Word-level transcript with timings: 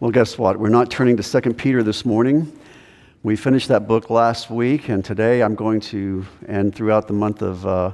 Well, 0.00 0.12
guess 0.12 0.38
what? 0.38 0.60
We're 0.60 0.68
not 0.68 0.92
turning 0.92 1.16
to 1.16 1.24
2 1.24 1.54
Peter 1.54 1.82
this 1.82 2.04
morning. 2.04 2.56
We 3.24 3.34
finished 3.34 3.66
that 3.66 3.88
book 3.88 4.10
last 4.10 4.48
week, 4.48 4.90
and 4.90 5.04
today 5.04 5.42
I'm 5.42 5.56
going 5.56 5.80
to, 5.90 6.24
and 6.46 6.72
throughout 6.72 7.08
the 7.08 7.14
month 7.14 7.42
of 7.42 7.66
uh, 7.66 7.90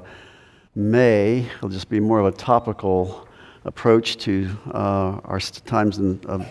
May, 0.75 1.47
it'll 1.57 1.71
just 1.71 1.89
be 1.89 2.01
more 2.01 2.21
of 2.21 2.27
a 2.27 2.37
topical 2.37 3.27
approach 3.65 4.19
to 4.19 4.51
uh, 4.75 5.19
our 5.25 5.41
times 5.41 5.97
in, 5.97 6.21
of 6.27 6.47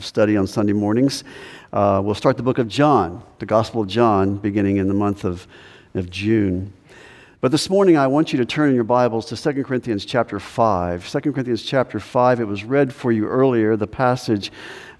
study 0.00 0.36
on 0.36 0.44
Sunday 0.48 0.72
mornings. 0.72 1.22
Uh, 1.72 2.02
we'll 2.04 2.16
start 2.16 2.36
the 2.36 2.42
book 2.42 2.58
of 2.58 2.66
John, 2.66 3.22
the 3.38 3.46
Gospel 3.46 3.82
of 3.82 3.86
John, 3.86 4.38
beginning 4.38 4.78
in 4.78 4.88
the 4.88 4.94
month 4.94 5.24
of, 5.24 5.46
of 5.94 6.10
June. 6.10 6.72
But 7.42 7.52
this 7.52 7.68
morning, 7.68 7.98
I 7.98 8.06
want 8.06 8.32
you 8.32 8.38
to 8.38 8.46
turn 8.46 8.70
in 8.70 8.74
your 8.74 8.82
Bibles 8.82 9.26
to 9.26 9.36
2 9.36 9.62
Corinthians 9.62 10.06
chapter 10.06 10.40
5. 10.40 11.06
2 11.06 11.20
Corinthians 11.32 11.62
chapter 11.62 12.00
5, 12.00 12.40
it 12.40 12.46
was 12.46 12.64
read 12.64 12.94
for 12.94 13.12
you 13.12 13.26
earlier, 13.26 13.76
the 13.76 13.86
passage 13.86 14.50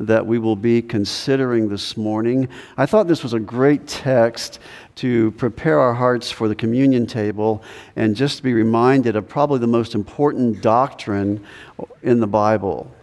that 0.00 0.26
we 0.26 0.38
will 0.38 0.54
be 0.54 0.82
considering 0.82 1.70
this 1.70 1.96
morning. 1.96 2.46
I 2.76 2.84
thought 2.84 3.08
this 3.08 3.22
was 3.22 3.32
a 3.32 3.40
great 3.40 3.88
text 3.88 4.58
to 4.96 5.30
prepare 5.32 5.80
our 5.80 5.94
hearts 5.94 6.30
for 6.30 6.46
the 6.46 6.54
communion 6.54 7.06
table 7.06 7.62
and 7.96 8.14
just 8.14 8.42
be 8.42 8.52
reminded 8.52 9.16
of 9.16 9.26
probably 9.26 9.58
the 9.58 9.66
most 9.66 9.94
important 9.94 10.60
doctrine 10.60 11.42
in 12.02 12.20
the 12.20 12.26
Bible. 12.26 12.94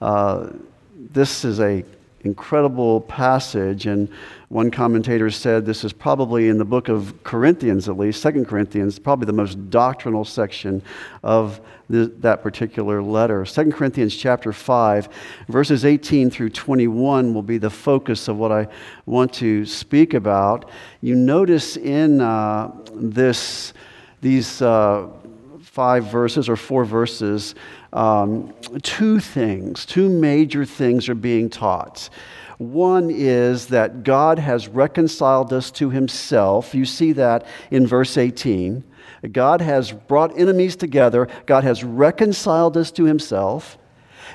Uh, 0.00 0.50
this 0.94 1.44
is 1.44 1.58
a 1.58 1.84
incredible 2.26 3.00
passage 3.00 3.86
and 3.86 4.08
one 4.48 4.70
commentator 4.70 5.30
said 5.30 5.64
this 5.64 5.84
is 5.84 5.92
probably 5.92 6.48
in 6.48 6.58
the 6.58 6.64
book 6.64 6.88
of 6.88 7.22
Corinthians, 7.24 7.88
at 7.88 7.96
least, 7.96 8.20
Second 8.20 8.46
Corinthians, 8.46 8.98
probably 8.98 9.26
the 9.26 9.32
most 9.32 9.70
doctrinal 9.70 10.24
section 10.24 10.82
of 11.22 11.60
the, 11.88 12.06
that 12.18 12.42
particular 12.42 13.02
letter. 13.02 13.44
Second 13.44 13.72
Corinthians 13.72 14.16
chapter 14.16 14.52
5, 14.52 15.08
verses 15.48 15.84
18 15.84 16.30
through 16.30 16.50
21 16.50 17.32
will 17.32 17.42
be 17.42 17.58
the 17.58 17.70
focus 17.70 18.28
of 18.28 18.36
what 18.36 18.52
I 18.52 18.68
want 19.06 19.32
to 19.34 19.64
speak 19.64 20.14
about. 20.14 20.70
You 21.00 21.14
notice 21.14 21.76
in 21.76 22.20
uh, 22.20 22.72
this, 22.94 23.72
these 24.20 24.62
uh, 24.62 25.08
five 25.60 26.04
verses 26.06 26.48
or 26.48 26.56
four 26.56 26.84
verses, 26.84 27.54
um, 27.96 28.54
two 28.82 29.20
things, 29.20 29.86
two 29.86 30.08
major 30.08 30.64
things 30.64 31.08
are 31.08 31.14
being 31.14 31.48
taught. 31.48 32.10
One 32.58 33.10
is 33.10 33.66
that 33.68 34.02
God 34.02 34.38
has 34.38 34.68
reconciled 34.68 35.52
us 35.52 35.70
to 35.72 35.90
himself. 35.90 36.74
You 36.74 36.84
see 36.84 37.12
that 37.12 37.46
in 37.70 37.86
verse 37.86 38.16
18. 38.16 38.84
God 39.32 39.60
has 39.60 39.92
brought 39.92 40.38
enemies 40.38 40.76
together, 40.76 41.28
God 41.46 41.64
has 41.64 41.82
reconciled 41.82 42.76
us 42.76 42.90
to 42.92 43.04
himself. 43.04 43.78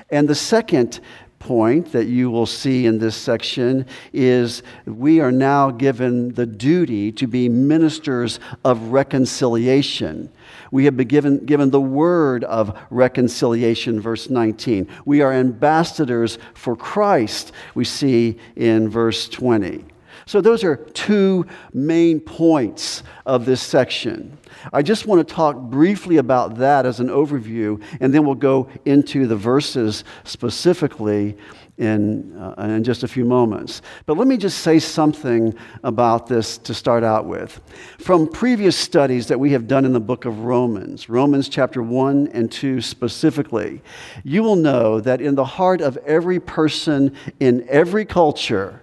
And 0.10 0.28
the 0.28 0.36
second 0.36 1.00
point 1.40 1.92
that 1.92 2.06
you 2.06 2.30
will 2.30 2.46
see 2.46 2.86
in 2.86 3.00
this 3.00 3.16
section 3.16 3.86
is 4.14 4.62
we 4.86 5.20
are 5.20 5.32
now 5.32 5.72
given 5.72 6.34
the 6.34 6.46
duty 6.46 7.12
to 7.12 7.28
be 7.28 7.50
ministers 7.50 8.40
of 8.64 8.92
reconciliation. 8.92 10.32
We 10.72 10.86
have 10.86 10.96
been 10.96 11.08
given, 11.08 11.46
given 11.46 11.70
the 11.70 11.82
word 11.82 12.46
of 12.46 12.78
reconciliation, 12.90 14.00
verse 14.00 14.30
19. 14.30 14.88
We 15.06 15.22
are 15.22 15.34
ambassadors 15.34 16.38
for 16.54 16.76
Christ, 16.76 17.52
we 17.76 17.84
see 17.84 18.40
in 18.56 18.90
verse 18.90 19.28
20. 19.28 19.86
So, 20.26 20.40
those 20.40 20.64
are 20.64 20.78
two 20.78 21.46
main 21.74 22.20
points 22.20 23.04
of 23.26 23.46
this 23.46 23.62
section. 23.62 24.38
I 24.72 24.82
just 24.82 25.06
want 25.06 25.28
to 25.28 25.34
talk 25.34 25.58
briefly 25.58 26.18
about 26.18 26.58
that 26.58 26.86
as 26.86 27.00
an 27.00 27.08
overview, 27.08 27.82
and 28.00 28.14
then 28.14 28.26
we'll 28.26 28.36
go 28.36 28.70
into 28.86 29.28
the 29.28 29.36
verses 29.36 30.04
specifically 30.24 31.38
in, 31.78 32.36
uh, 32.38 32.62
in 32.62 32.84
just 32.84 33.04
a 33.04 33.08
few 33.08 33.26
moments. 33.26 33.82
But 34.06 34.18
let 34.18 34.28
me 34.28 34.38
just 34.38 34.60
say 34.60 34.80
something 34.80 35.56
about 35.84 36.28
this 36.28 36.58
to 36.60 36.74
start 36.74 37.04
out 37.04 37.26
with. 37.26 37.62
From 38.00 38.28
previous 38.28 38.78
studies 38.78 39.28
that 39.28 39.40
we 39.40 39.52
have 39.52 39.68
done 39.68 39.86
in 39.86 39.94
the 39.94 40.00
book 40.00 40.26
of 40.26 40.40
Romans, 40.40 41.10
Romans 41.10 41.50
chapter 41.50 41.82
1 41.82 42.30
and 42.34 42.52
2 42.52 42.82
specifically, 42.82 43.82
you 44.24 44.44
will 44.44 44.56
know 44.56 45.00
that 45.00 45.22
in 45.22 45.36
the 45.36 45.46
heart 45.46 45.82
of 45.82 45.98
every 46.06 46.40
person 46.40 47.16
in 47.40 47.66
every 47.68 48.06
culture, 48.06 48.82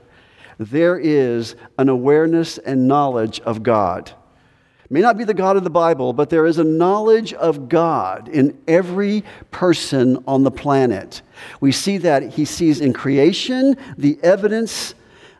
there 0.59 0.99
is 0.99 1.55
an 1.79 1.89
awareness 1.89 2.59
and 2.59 2.89
knowledge 2.89 3.41
of 3.41 3.63
God 3.63 4.13
may 4.91 5.01
not 5.01 5.19
be 5.19 5.25
the 5.25 5.35
God 5.35 5.57
of 5.57 5.65
the 5.65 5.71
Bible, 5.71 6.13
but 6.13 6.31
there 6.31 6.47
is 6.47 6.59
a 6.59 6.65
knowledge 6.65 7.33
of 7.35 7.69
God 7.69 8.29
in 8.29 8.59
every 8.67 9.25
person 9.51 10.23
on 10.27 10.45
the 10.45 10.51
planet. 10.51 11.23
We 11.61 11.73
see 11.73 11.99
that 11.99 12.35
he 12.35 12.45
sees 12.45 12.81
in 12.81 12.93
creation 12.93 13.77
the 13.97 14.19
evidence 14.23 14.95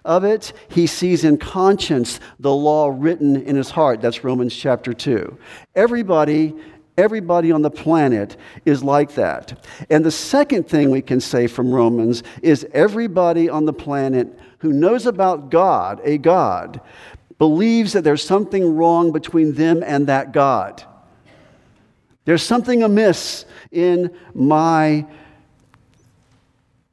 of 0.05 0.25
it. 0.25 0.53
He 0.69 0.87
sees 0.87 1.25
in 1.25 1.39
conscience 1.39 2.21
the 2.39 2.55
law 2.55 2.95
written 2.95 3.37
in 3.37 3.57
his 3.57 3.71
heart. 3.71 4.01
That's 4.01 4.25
Romans 4.25 4.55
chapter 4.55 4.93
2. 4.93 5.39
Everybody 5.75 6.55
Everybody 6.99 7.53
on 7.53 7.63
the 7.63 7.71
planet 7.71 8.37
is 8.65 8.83
like 8.83 9.15
that. 9.15 9.65
And 9.89 10.05
the 10.05 10.11
second 10.11 10.69
thing 10.69 10.91
we 10.91 11.01
can 11.01 11.21
say 11.21 11.47
from 11.47 11.71
Romans 11.71 12.25
is 12.43 12.67
everybody 12.73 13.49
on 13.49 13.67
the 13.67 13.73
planet 13.73 14.37
who 14.59 14.73
knows 14.73 15.07
about 15.07 15.49
God, 15.49 16.01
a 16.03 16.19
God, 16.19 16.81
believes 17.39 17.93
that 17.93 18.03
there's 18.05 18.23
something 18.23 18.77
wrong 18.77 19.13
between 19.13 19.55
them 19.55 19.83
and 19.85 20.09
that 20.09 20.33
God. 20.33 20.83
There's 22.25 22.43
something 22.43 22.83
amiss 22.83 23.47
in 23.71 24.15
my 24.35 25.07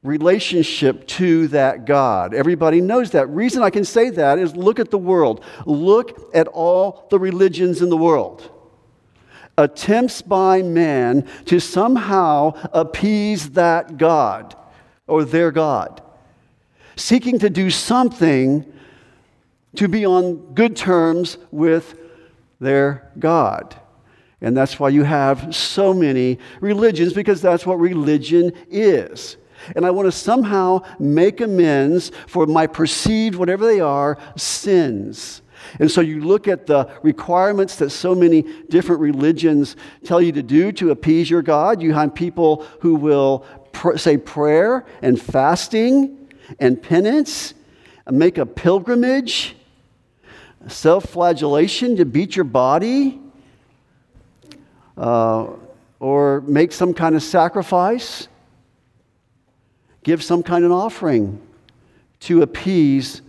relationship 0.02 1.06
to 1.08 1.48
that 1.48 1.84
God. 1.84 2.32
Everybody 2.32 2.80
knows 2.80 3.10
that. 3.10 3.28
Reason 3.28 3.62
I 3.62 3.70
can 3.70 3.84
say 3.84 4.10
that 4.10 4.38
is 4.38 4.54
look 4.56 4.78
at 4.78 4.90
the 4.90 4.98
world. 4.98 5.44
Look 5.66 6.30
at 6.32 6.46
all 6.46 7.06
the 7.10 7.18
religions 7.18 7.82
in 7.82 7.90
the 7.90 7.96
world. 7.96 8.50
Attempts 9.58 10.22
by 10.22 10.62
man 10.62 11.28
to 11.46 11.58
somehow 11.60 12.52
appease 12.72 13.50
that 13.50 13.96
God 13.96 14.54
or 15.06 15.24
their 15.24 15.50
God. 15.50 16.02
Seeking 16.94 17.38
to 17.40 17.50
do 17.50 17.68
something 17.70 18.72
to 19.76 19.88
be 19.88 20.04
on 20.04 20.54
good 20.54 20.76
terms 20.76 21.38
with 21.50 21.98
their 22.60 23.12
God. 23.18 23.76
And 24.40 24.56
that's 24.56 24.78
why 24.78 24.90
you 24.90 25.02
have 25.02 25.54
so 25.54 25.94
many 25.94 26.38
religions, 26.60 27.12
because 27.12 27.40
that's 27.40 27.64
what 27.64 27.78
religion 27.80 28.52
is. 28.70 29.36
And 29.74 29.86
I 29.86 29.90
want 29.90 30.06
to 30.06 30.12
somehow 30.12 30.82
make 30.98 31.40
amends 31.40 32.12
for 32.26 32.46
my 32.46 32.66
perceived, 32.66 33.34
whatever 33.34 33.66
they 33.66 33.80
are, 33.80 34.18
sins. 34.36 35.42
And 35.80 35.90
so 35.90 36.02
you 36.02 36.20
look 36.20 36.46
at 36.46 36.66
the 36.66 36.88
requirements 37.02 37.76
that 37.76 37.90
so 37.90 38.14
many 38.14 38.42
different 38.68 39.00
religions 39.00 39.74
tell 40.04 40.20
you 40.20 40.32
to 40.32 40.42
do 40.42 40.70
to 40.72 40.90
appease 40.90 41.30
your 41.30 41.42
God. 41.42 41.82
You 41.82 41.94
have 41.94 42.14
people 42.14 42.64
who 42.80 42.94
will 42.94 43.44
pr- 43.72 43.96
say 43.96 44.18
prayer 44.18 44.84
and 45.02 45.20
fasting 45.20 46.28
and 46.60 46.80
penance, 46.80 47.54
and 48.04 48.18
make 48.18 48.38
a 48.38 48.46
pilgrimage 48.46 49.56
self 50.68 51.04
flagellation 51.04 51.96
to 51.96 52.04
beat 52.04 52.36
your 52.36 52.44
body, 52.44 53.20
uh, 54.96 55.48
or 56.00 56.40
make 56.42 56.72
some 56.72 56.92
kind 56.94 57.14
of 57.14 57.22
sacrifice, 57.22 58.28
give 60.02 60.22
some 60.22 60.42
kind 60.42 60.64
of 60.64 60.72
offering 60.72 61.40
to 62.20 62.42
appease 62.42 63.22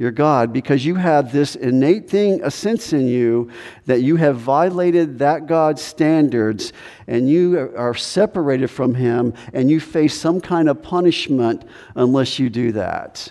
your 0.00 0.10
God 0.10 0.50
because 0.50 0.86
you 0.86 0.94
have 0.94 1.30
this 1.30 1.56
innate 1.56 2.08
thing, 2.08 2.40
a 2.42 2.50
sense 2.50 2.94
in 2.94 3.06
you 3.06 3.50
that 3.84 4.00
you 4.00 4.16
have 4.16 4.36
violated 4.38 5.18
that 5.18 5.46
God's 5.46 5.82
standards 5.82 6.72
and 7.06 7.28
you 7.28 7.70
are 7.76 7.94
separated 7.94 8.68
from 8.68 8.94
Him 8.94 9.34
and 9.52 9.70
you 9.70 9.78
face 9.78 10.18
some 10.18 10.40
kind 10.40 10.70
of 10.70 10.82
punishment 10.82 11.64
unless 11.94 12.38
you 12.38 12.48
do 12.48 12.72
that. 12.72 13.30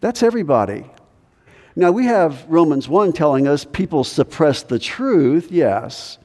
That's 0.00 0.22
everybody. 0.22 0.88
Now, 1.78 1.92
we 1.92 2.06
have 2.06 2.44
Romans 2.48 2.88
1 2.88 3.12
telling 3.12 3.46
us 3.46 3.64
people 3.64 4.02
suppress 4.02 4.64
the 4.64 4.80
truth, 4.80 5.52
yes. 5.52 6.18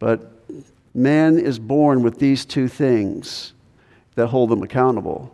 But 0.00 0.32
man 0.92 1.38
is 1.38 1.60
born 1.60 2.02
with 2.02 2.18
these 2.18 2.44
two 2.44 2.66
things 2.66 3.52
that 4.16 4.26
hold 4.26 4.50
them 4.50 4.64
accountable 4.64 5.32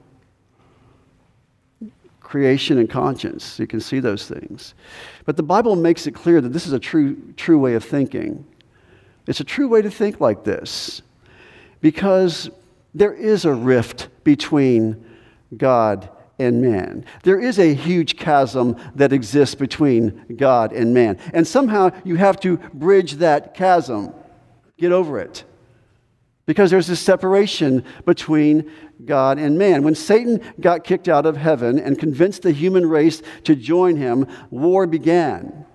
creation 2.21 2.77
and 2.77 2.91
conscience. 2.91 3.59
You 3.59 3.67
can 3.67 3.81
see 3.81 3.99
those 3.99 4.29
things. 4.29 4.75
But 5.25 5.39
the 5.39 5.43
Bible 5.43 5.75
makes 5.75 6.07
it 6.07 6.13
clear 6.15 6.43
that 6.43 6.51
this 6.51 6.67
is 6.67 6.75
a 6.75 6.79
true, 6.79 7.17
true 7.39 7.59
way 7.59 7.73
of 7.73 7.83
thinking. 7.83 8.45
It's 9.27 9.41
a 9.41 9.45
true 9.45 9.69
way 9.69 9.81
to 9.81 9.91
think 9.91 10.21
like 10.21 10.45
this 10.45 11.01
because 11.81 12.51
there 12.93 13.15
is 13.15 13.47
a 13.47 13.55
rift 13.55 14.09
between 14.23 15.03
God 15.57 16.11
and 16.39 16.63
man. 16.63 17.05
There 17.25 17.41
is 17.41 17.59
a 17.59 17.75
huge 17.75 18.17
chasm 18.17 18.77
that 18.95 19.13
exists 19.13 19.55
between 19.55 20.37
God 20.37 20.73
and 20.73 20.95
man. 20.95 21.19
And 21.33 21.47
somehow 21.47 21.91
you 22.05 22.17
have 22.17 22.39
to 22.41 22.59
bridge 22.73 23.15
that 23.15 23.55
chasm, 23.55 24.15
get 24.77 24.93
over 24.93 25.19
it. 25.19 25.45
because 26.49 26.71
there's 26.71 26.87
this 26.87 26.99
separation 26.99 27.85
between 28.07 28.71
God 29.05 29.39
and 29.39 29.59
man. 29.59 29.83
When 29.83 29.95
Satan 29.95 30.41
got 30.59 30.83
kicked 30.83 31.07
out 31.07 31.27
of 31.27 31.37
heaven 31.37 31.79
and 31.79 31.99
convinced 31.99 32.41
the 32.41 32.53
human 32.53 32.89
race 32.89 33.23
to 33.45 33.55
join 33.55 33.97
him, 33.97 34.27
war 34.49 34.87
began. 34.87 35.67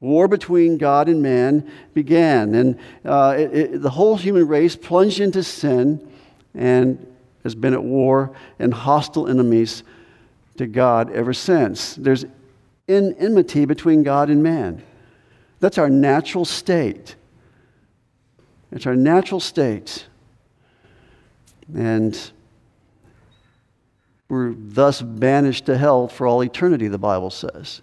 War 0.00 0.26
between 0.26 0.78
God 0.78 1.08
and 1.08 1.22
man 1.22 1.70
began. 1.94 2.56
And 2.56 2.76
uh, 3.04 3.36
it, 3.38 3.54
it, 3.54 3.82
the 3.82 3.90
whole 3.90 4.16
human 4.16 4.48
race 4.48 4.74
plunged 4.74 5.20
into 5.20 5.44
sin 5.44 6.10
and 6.54 7.06
has 7.42 7.54
been 7.54 7.74
at 7.74 7.82
war 7.82 8.34
and 8.58 8.72
hostile 8.72 9.28
enemies 9.28 9.82
to 10.56 10.66
God 10.66 11.10
ever 11.10 11.32
since. 11.32 11.94
There's 11.94 12.24
enmity 12.88 13.64
between 13.64 14.02
God 14.02 14.30
and 14.30 14.42
man. 14.42 14.82
That's 15.60 15.78
our 15.78 15.90
natural 15.90 16.44
state. 16.44 17.16
It's 18.70 18.86
our 18.86 18.96
natural 18.96 19.40
state. 19.40 20.06
And 21.74 22.18
we're 24.28 24.54
thus 24.56 25.02
banished 25.02 25.66
to 25.66 25.76
hell 25.76 26.08
for 26.08 26.26
all 26.26 26.42
eternity, 26.42 26.88
the 26.88 26.98
Bible 26.98 27.30
says, 27.30 27.82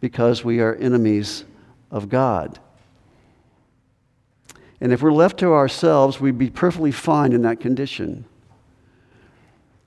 because 0.00 0.44
we 0.44 0.60
are 0.60 0.74
enemies 0.74 1.44
of 1.90 2.08
God. 2.08 2.58
And 4.80 4.92
if 4.92 5.00
we're 5.00 5.12
left 5.12 5.38
to 5.38 5.52
ourselves, 5.52 6.20
we'd 6.20 6.38
be 6.38 6.50
perfectly 6.50 6.92
fine 6.92 7.32
in 7.32 7.42
that 7.42 7.60
condition. 7.60 8.24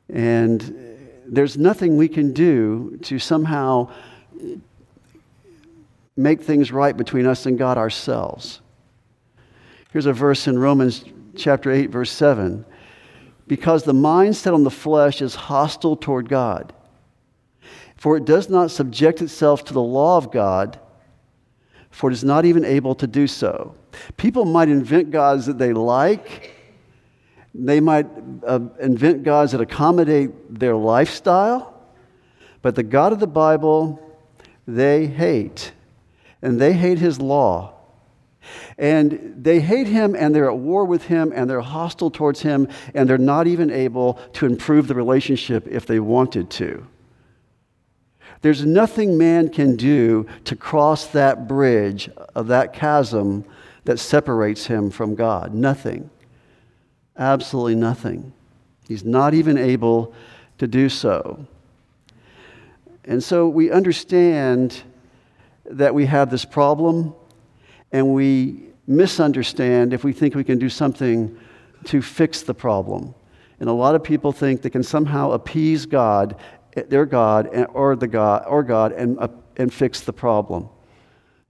And 0.10 0.98
there's 1.26 1.58
nothing 1.58 1.98
we 1.98 2.08
can 2.08 2.34
do 2.34 2.98
to 3.04 3.20
somehow 3.20 3.92
make 6.16 6.42
things 6.42 6.72
right 6.72 6.96
between 6.96 7.26
us 7.26 7.46
and 7.46 7.58
God 7.58 7.78
ourselves. 7.78 8.62
Here's 9.92 10.06
a 10.06 10.14
verse 10.14 10.48
in 10.48 10.60
Romans 10.60 11.06
chapter 11.36 11.72
8, 11.72 11.90
verse 11.90 12.12
7. 12.12 12.66
Because 13.48 13.84
the 13.84 13.94
mind 13.94 14.36
set 14.36 14.54
on 14.54 14.64
the 14.64 14.72
flesh 14.72 15.22
is 15.22 15.36
hostile 15.36 15.96
toward 15.96 16.30
God, 16.30 16.74
for 17.96 18.18
it 18.18 18.26
does 18.26 18.50
not 18.50 18.72
subject 18.72 19.22
itself 19.22 19.64
to 19.66 19.74
the 19.74 19.82
law 19.82 20.18
of 20.18 20.32
God, 20.32 20.80
for 21.92 22.10
it 22.10 22.14
is 22.14 22.24
not 22.24 22.46
even 22.46 22.66
able 22.66 22.96
to 22.96 23.08
do 23.08 23.28
so. 23.28 23.76
People 24.18 24.46
might 24.46 24.68
invent 24.68 25.12
gods 25.12 25.46
that 25.46 25.58
they 25.58 25.74
like, 25.74 26.55
they 27.58 27.80
might 27.80 28.08
uh, 28.46 28.60
invent 28.80 29.24
gods 29.24 29.54
that 29.54 29.62
accommodate 29.62 30.60
their 30.60 30.76
lifestyle, 30.76 31.74
but 32.62 32.76
the 32.76 32.84
God 32.84 33.14
of 33.14 33.20
the 33.20 33.28
Bible, 33.28 34.00
they 34.68 35.08
hate. 35.08 35.72
And 36.42 36.60
they 36.60 36.74
hate 36.74 37.00
his 37.00 37.20
law. 37.20 37.74
And 38.78 39.34
they 39.38 39.60
hate 39.60 39.88
him 39.88 40.16
and 40.16 40.36
they're 40.36 40.50
at 40.50 40.58
war 40.58 40.86
with 40.86 41.06
him 41.06 41.32
and 41.36 41.50
they're 41.50 41.62
hostile 41.62 42.12
towards 42.12 42.42
him 42.42 42.68
and 42.94 43.10
they're 43.10 43.18
not 43.18 43.48
even 43.48 43.72
able 43.72 44.20
to 44.34 44.46
improve 44.46 44.88
the 44.88 44.94
relationship 44.94 45.68
if 45.68 45.86
they 45.86 46.00
wanted 46.00 46.50
to. 46.52 46.86
There's 48.42 48.66
nothing 48.66 49.18
man 49.18 49.50
can 49.50 49.76
do 49.76 50.28
to 50.44 50.56
cross 50.56 51.08
that 51.08 51.48
bridge 51.48 52.10
of 52.36 52.48
that 52.48 52.74
chasm 52.74 53.46
that 53.86 53.98
separates 53.98 54.68
him 54.68 54.92
from 54.92 55.16
God. 55.16 55.54
Nothing. 55.54 56.12
Absolutely 57.18 57.76
nothing. 57.76 58.34
He's 58.88 59.04
not 59.04 59.34
even 59.34 59.58
able 59.58 60.14
to 60.58 60.68
do 60.68 60.90
so. 60.90 61.46
And 63.06 63.24
so 63.24 63.48
we 63.48 63.72
understand 63.72 64.84
that 65.66 65.94
we 65.94 66.06
have 66.06 66.30
this 66.30 66.46
problem 66.46 67.14
and 67.92 68.14
we 68.14 68.64
misunderstand 68.88 69.94
if 69.94 70.04
we 70.04 70.14
think 70.14 70.36
we 70.36 70.44
can 70.44 70.60
do 70.60 70.70
something 70.70 71.38
to 71.86 72.02
fix 72.02 72.42
the 72.42 72.54
problem. 72.54 73.14
And 73.60 73.70
a 73.70 73.74
lot 73.74 73.96
of 73.96 74.04
people 74.04 74.32
think 74.32 74.62
they 74.62 74.70
can 74.70 74.84
somehow 74.84 75.32
appease 75.32 75.86
God, 75.86 76.36
their 76.90 77.06
God, 77.06 77.48
or 77.74 77.96
the 77.96 78.08
God, 78.08 78.44
or 78.48 78.64
God, 78.64 78.92
and, 78.92 79.18
uh, 79.20 79.28
and 79.58 79.74
fix 79.74 80.02
the 80.02 80.14
problem. 80.14 80.68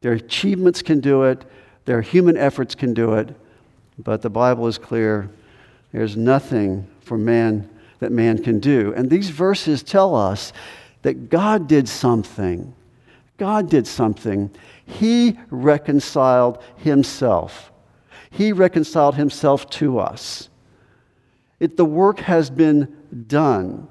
Their 0.02 0.14
achievements 0.14 0.82
can 0.82 1.00
do 1.00 1.24
it, 1.24 1.46
their 1.86 2.02
human 2.02 2.38
efforts 2.38 2.76
can 2.76 2.94
do 2.94 3.14
it, 3.14 3.36
but 3.98 4.22
the 4.22 4.30
Bible 4.30 4.68
is 4.68 4.78
clear. 4.78 5.30
There's 5.96 6.18
nothing 6.18 6.90
for 7.00 7.18
man 7.18 7.70
that 8.00 8.12
man 8.12 8.44
can 8.44 8.60
do. 8.60 8.94
And 8.98 9.10
these 9.10 9.30
verses 9.30 9.82
tell 9.82 10.14
us 10.14 10.52
that 11.04 11.30
God 11.30 11.70
did 11.70 11.88
something. 11.88 12.76
God 13.38 13.70
did 13.70 13.88
something. 13.88 14.52
He 14.86 15.40
reconciled 15.50 16.62
himself. 16.76 17.72
He 18.30 18.52
reconciled 18.52 19.16
himself 19.16 19.70
to 19.72 20.00
us. 20.00 20.50
It, 21.62 21.78
the 21.78 21.86
work 21.86 22.20
has 22.20 22.50
been 22.50 22.94
done. 23.28 23.88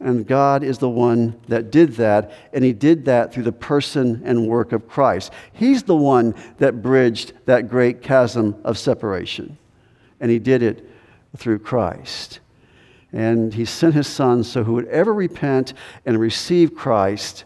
And 0.00 0.26
God 0.26 0.64
is 0.64 0.78
the 0.78 0.88
one 0.88 1.38
that 1.48 1.70
did 1.70 1.96
that, 1.96 2.32
and 2.54 2.64
He 2.64 2.72
did 2.72 3.04
that 3.04 3.34
through 3.34 3.42
the 3.42 3.52
person 3.52 4.22
and 4.24 4.48
work 4.48 4.72
of 4.72 4.88
Christ. 4.88 5.30
He's 5.52 5.82
the 5.82 5.94
one 5.94 6.34
that 6.56 6.80
bridged 6.80 7.34
that 7.44 7.68
great 7.68 8.00
chasm 8.00 8.58
of 8.64 8.78
separation, 8.78 9.58
and 10.18 10.30
He 10.30 10.38
did 10.38 10.62
it 10.62 10.89
through 11.36 11.60
Christ. 11.60 12.40
And 13.12 13.54
He 13.54 13.64
sent 13.64 13.94
His 13.94 14.06
Son 14.06 14.44
so 14.44 14.64
who 14.64 14.74
would 14.74 14.88
ever 14.88 15.12
repent 15.12 15.74
and 16.06 16.18
receive 16.18 16.74
Christ 16.74 17.44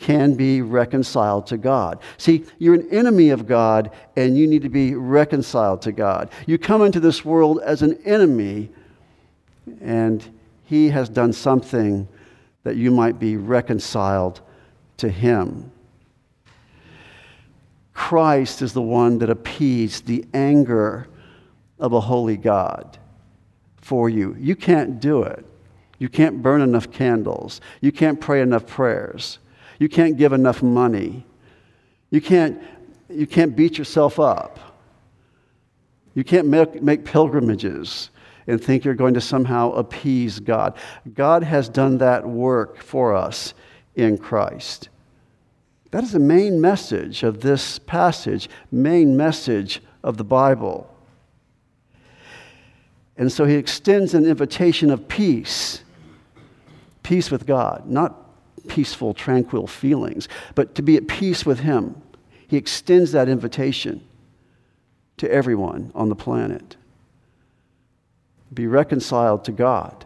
can 0.00 0.34
be 0.34 0.62
reconciled 0.62 1.46
to 1.46 1.56
God. 1.56 2.00
See, 2.18 2.44
you're 2.58 2.74
an 2.74 2.88
enemy 2.90 3.30
of 3.30 3.46
God 3.46 3.90
and 4.16 4.36
you 4.36 4.46
need 4.46 4.62
to 4.62 4.68
be 4.68 4.94
reconciled 4.94 5.82
to 5.82 5.92
God. 5.92 6.30
You 6.46 6.58
come 6.58 6.82
into 6.82 7.00
this 7.00 7.24
world 7.24 7.60
as 7.64 7.82
an 7.82 7.98
enemy 8.04 8.70
and 9.80 10.24
He 10.64 10.90
has 10.90 11.08
done 11.08 11.32
something 11.32 12.08
that 12.64 12.76
you 12.76 12.90
might 12.90 13.18
be 13.18 13.36
reconciled 13.36 14.40
to 14.98 15.08
Him. 15.08 15.70
Christ 17.94 18.60
is 18.60 18.72
the 18.72 18.82
one 18.82 19.18
that 19.18 19.30
appeased 19.30 20.06
the 20.06 20.24
anger 20.34 21.08
of 21.78 21.92
a 21.92 22.00
holy 22.00 22.36
God 22.36 22.98
for 23.76 24.08
you. 24.08 24.36
You 24.38 24.56
can't 24.56 25.00
do 25.00 25.22
it. 25.22 25.44
You 25.98 26.08
can't 26.08 26.42
burn 26.42 26.60
enough 26.60 26.90
candles. 26.90 27.60
You 27.80 27.92
can't 27.92 28.20
pray 28.20 28.42
enough 28.42 28.66
prayers. 28.66 29.38
You 29.78 29.88
can't 29.88 30.16
give 30.16 30.32
enough 30.32 30.62
money. 30.62 31.26
You 32.10 32.20
can't, 32.20 32.62
you 33.08 33.26
can't 33.26 33.56
beat 33.56 33.78
yourself 33.78 34.18
up. 34.18 34.58
You 36.14 36.24
can't 36.24 36.48
make, 36.48 36.82
make 36.82 37.04
pilgrimages 37.04 38.10
and 38.46 38.62
think 38.62 38.84
you're 38.84 38.94
going 38.94 39.14
to 39.14 39.20
somehow 39.20 39.72
appease 39.72 40.38
God. 40.40 40.76
God 41.14 41.42
has 41.42 41.68
done 41.68 41.98
that 41.98 42.26
work 42.26 42.78
for 42.78 43.14
us 43.14 43.54
in 43.94 44.18
Christ. 44.18 44.88
That 45.90 46.04
is 46.04 46.12
the 46.12 46.18
main 46.18 46.60
message 46.60 47.22
of 47.22 47.40
this 47.40 47.78
passage, 47.78 48.48
main 48.70 49.16
message 49.16 49.82
of 50.02 50.16
the 50.16 50.24
Bible. 50.24 50.92
And 53.18 53.32
so 53.32 53.44
he 53.44 53.54
extends 53.54 54.14
an 54.14 54.26
invitation 54.26 54.90
of 54.90 55.08
peace 55.08 55.82
peace 57.06 57.30
with 57.30 57.46
God, 57.46 57.84
not 57.86 58.26
peaceful, 58.66 59.14
tranquil 59.14 59.68
feelings, 59.68 60.28
but 60.56 60.74
to 60.74 60.82
be 60.82 60.96
at 60.96 61.06
peace 61.06 61.46
with 61.46 61.60
Him. 61.60 62.02
He 62.48 62.56
extends 62.56 63.12
that 63.12 63.28
invitation 63.28 64.04
to 65.18 65.30
everyone 65.30 65.92
on 65.94 66.08
the 66.08 66.16
planet. 66.16 66.76
Be 68.52 68.66
reconciled 68.66 69.44
to 69.44 69.52
God. 69.52 70.04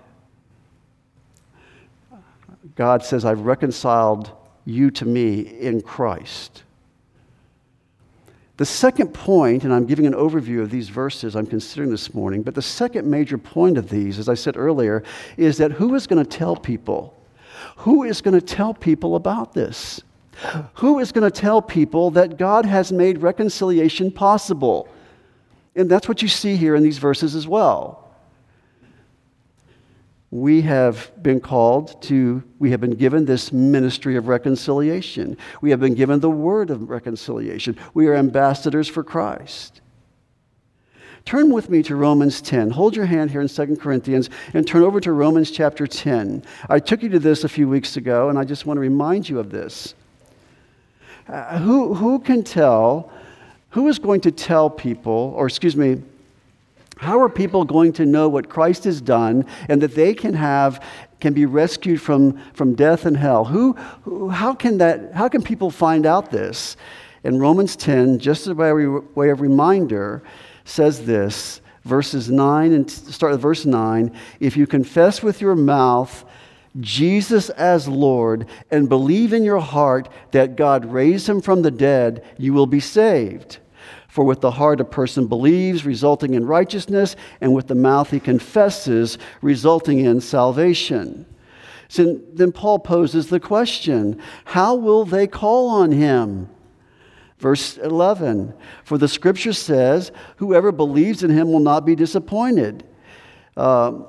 God 2.77 3.03
says, 3.03 3.25
I've 3.25 3.41
reconciled 3.41 4.31
you 4.67 4.91
to 4.91 5.07
me 5.07 5.41
in 5.41 5.81
Christ. 5.81 6.65
The 8.61 8.67
second 8.67 9.15
point, 9.15 9.65
and 9.65 9.73
I'm 9.73 9.87
giving 9.87 10.07
an 10.07 10.13
overview 10.13 10.61
of 10.61 10.71
these 10.71 10.91
verses 10.91 11.35
I'm 11.35 11.47
considering 11.47 11.91
this 11.91 12.13
morning, 12.13 12.43
but 12.43 12.55
the 12.55 12.61
second 12.61 13.09
major 13.09 13.39
point 13.39 13.79
of 13.79 13.89
these, 13.89 14.19
as 14.19 14.29
I 14.29 14.35
said 14.35 14.55
earlier, 14.55 15.03
is 15.39 15.57
that 15.57 15.73
who 15.73 15.95
is 15.95 16.07
going 16.07 16.23
to 16.23 16.29
tell 16.29 16.55
people 16.55 17.17
who 17.77 18.03
is 18.03 18.21
going 18.21 18.39
to 18.39 18.47
tell 18.47 18.75
people 18.75 19.17
about 19.17 19.55
this? 19.55 20.03
Who 20.75 20.99
is 20.99 21.11
going 21.11 21.25
to 21.25 21.31
tell 21.31 21.63
people 21.63 22.11
that 22.11 22.37
God 22.37 22.67
has 22.67 22.93
made 22.93 23.23
reconciliation 23.23 24.11
possible? 24.11 24.89
And 25.75 25.91
that's 25.91 26.07
what 26.07 26.21
you 26.21 26.29
see 26.29 26.57
here 26.57 26.75
in 26.75 26.83
these 26.83 26.99
verses 26.99 27.35
as 27.35 27.49
well. 27.49 28.10
We 30.31 30.61
have 30.63 31.11
been 31.21 31.41
called 31.41 32.01
to, 32.03 32.43
we 32.61 32.71
have 32.71 32.81
been 32.81 32.95
given 32.95 33.25
this 33.25 33.53
ministry 33.53 34.17
of 34.17 34.29
reconciliation. 34.29 35.37
We 35.61 35.71
have 35.71 35.81
been 35.81 35.95
given 35.95 36.21
the 36.21 36.31
word 36.31 36.71
of 36.71 36.89
reconciliation. 36.89 37.77
We 37.95 38.07
are 38.07 38.15
ambassadors 38.15 38.87
for 38.87 39.03
Christ. 39.03 39.81
Turn 41.25 41.53
with 41.53 41.69
me 41.69 41.83
to 41.83 41.97
Romans 41.97 42.41
10. 42.41 42.71
Hold 42.71 42.97
your 42.97 43.07
hand 43.07 43.31
here 43.31 43.41
in 43.41 43.49
2 43.49 43.77
Corinthians 43.77 44.31
and 44.55 44.67
turn 44.67 44.83
over 44.83 45.01
to 45.01 45.13
Romans 45.13 45.51
chapter 45.51 45.87
10. 45.87 46.45
I 46.69 46.79
took 46.79 47.03
you 47.03 47.09
to 47.11 47.19
this 47.19 47.45
a 47.45 47.49
few 47.49 47.69
weeks 47.69 47.97
ago, 47.97 48.29
and 48.29 48.39
I 48.39 48.45
just 48.45 48.67
want 48.67 48.77
to 48.77 48.81
remind 48.81 49.29
you 49.29 49.39
of 49.39 49.51
this. 49.51 49.95
Uh, 51.29 51.59
who, 51.59 51.95
who 51.95 52.21
can 52.21 52.43
tell, 52.43 53.13
who 53.71 53.89
is 53.89 53.99
going 53.99 54.21
to 54.23 54.31
tell 54.31 54.71
people, 54.71 55.35
or 55.37 55.47
excuse 55.47 55.77
me, 55.77 56.03
How 57.01 57.19
are 57.23 57.31
people 57.31 57.65
going 57.65 57.95
to 57.95 58.05
know 58.05 58.29
what 58.29 58.51
Christ 58.51 58.85
has 58.85 59.01
done 59.01 59.47
and 59.71 59.81
that 59.81 59.95
they 59.95 60.13
can 60.13 60.35
have 60.35 60.85
can 61.19 61.33
be 61.33 61.47
rescued 61.47 61.99
from, 61.99 62.37
from 62.53 62.75
death 62.75 63.07
and 63.07 63.17
hell? 63.17 63.47
Who, 63.47 63.73
who 64.03 64.29
how 64.29 64.53
can 64.53 64.77
that 64.79 65.15
how 65.15 65.27
can 65.27 65.43
people 65.43 65.71
find 65.71 66.05
out 66.05 66.31
this? 66.31 66.77
In 67.25 67.39
Romans 67.39 67.75
10, 67.75 68.19
just 68.19 68.47
as 68.47 68.53
by 68.53 68.75
way 68.75 69.31
of 69.31 69.41
reminder, 69.41 70.23
says 70.67 71.07
this, 71.07 71.63
verses 71.87 72.29
9 72.29 72.75
and 72.75 72.91
start 72.91 73.33
with 73.33 73.41
verse 73.41 73.65
9, 73.65 74.15
if 74.39 74.55
you 74.59 74.67
confess 74.67 75.23
with 75.23 75.41
your 75.41 75.57
mouth 75.57 76.27
Jesus 76.81 77.49
as 77.49 77.89
Lord 77.89 78.47
and 78.71 78.91
believe 78.91 79.33
in 79.33 79.43
your 79.43 79.61
heart 79.61 80.11
that 80.33 80.55
God 80.55 80.85
raised 80.85 81.31
him 81.31 81.41
from 81.41 81.63
the 81.63 81.71
dead, 81.71 82.23
you 82.37 82.53
will 82.53 82.67
be 82.67 82.81
saved. 82.81 83.57
For 84.11 84.25
with 84.25 84.41
the 84.41 84.51
heart 84.51 84.81
a 84.81 84.85
person 84.85 85.29
believes, 85.29 85.87
resulting 85.87 86.35
in 86.35 86.45
righteousness, 86.45 87.15
and 87.41 87.55
with 87.55 87.69
the 87.69 87.77
mouth 87.77 88.11
he 88.11 88.19
confesses, 88.19 89.19
resulting 89.41 90.01
in 90.01 90.21
salvation. 90.21 91.27
So 91.87 92.21
then 92.33 92.51
Paul 92.51 92.81
poses 92.81 93.29
the 93.29 93.41
question 93.41 94.21
how 94.45 94.75
will 94.75 95.05
they 95.05 95.29
call 95.29 95.69
on 95.69 95.93
him? 95.93 96.49
Verse 97.39 97.79
11 97.79 98.53
For 98.83 98.99
the 98.99 99.09
scripture 99.09 99.53
says, 99.53 100.11
Whoever 100.37 100.73
believes 100.73 101.23
in 101.23 101.31
him 101.31 101.53
will 101.53 101.61
not 101.61 101.87
be 101.87 101.95
disappointed. 101.95 102.85
Uh, 103.57 104.03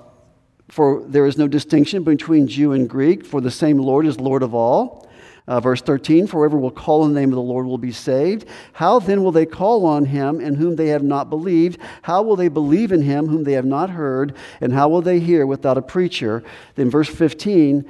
for 0.67 1.03
there 1.05 1.27
is 1.27 1.38
no 1.38 1.48
distinction 1.48 2.03
between 2.03 2.48
Jew 2.48 2.72
and 2.72 2.89
Greek, 2.89 3.25
for 3.25 3.39
the 3.39 3.51
same 3.51 3.77
Lord 3.77 4.08
is 4.08 4.20
Lord 4.20 4.41
of 4.41 4.55
all. 4.55 5.11
Uh, 5.48 5.60
verse 5.60 5.81
13, 5.81 6.27
for 6.27 6.38
whoever 6.38 6.57
will 6.57 6.71
call 6.71 7.01
on 7.03 7.13
the 7.13 7.19
name 7.19 7.29
of 7.29 7.36
the 7.36 7.41
Lord 7.41 7.65
will 7.65 7.77
be 7.77 7.91
saved. 7.91 8.48
How 8.74 9.00
then 9.00 9.24
will 9.24 9.31
they 9.31 9.45
call 9.45 9.86
on 9.86 10.05
him 10.05 10.39
in 10.39 10.55
whom 10.55 10.75
they 10.75 10.88
have 10.89 11.03
not 11.03 11.29
believed? 11.29 11.79
How 12.03 12.21
will 12.21 12.36
they 12.36 12.48
believe 12.48 12.91
in 12.91 13.01
him 13.01 13.27
whom 13.27 13.43
they 13.43 13.53
have 13.53 13.65
not 13.65 13.89
heard? 13.89 14.36
And 14.62 14.71
how 14.71 14.88
will 14.89 15.01
they 15.01 15.19
hear 15.19 15.45
without 15.45 15.77
a 15.77 15.81
preacher? 15.81 16.43
Then, 16.75 16.89
verse 16.89 17.10
15, 17.10 17.86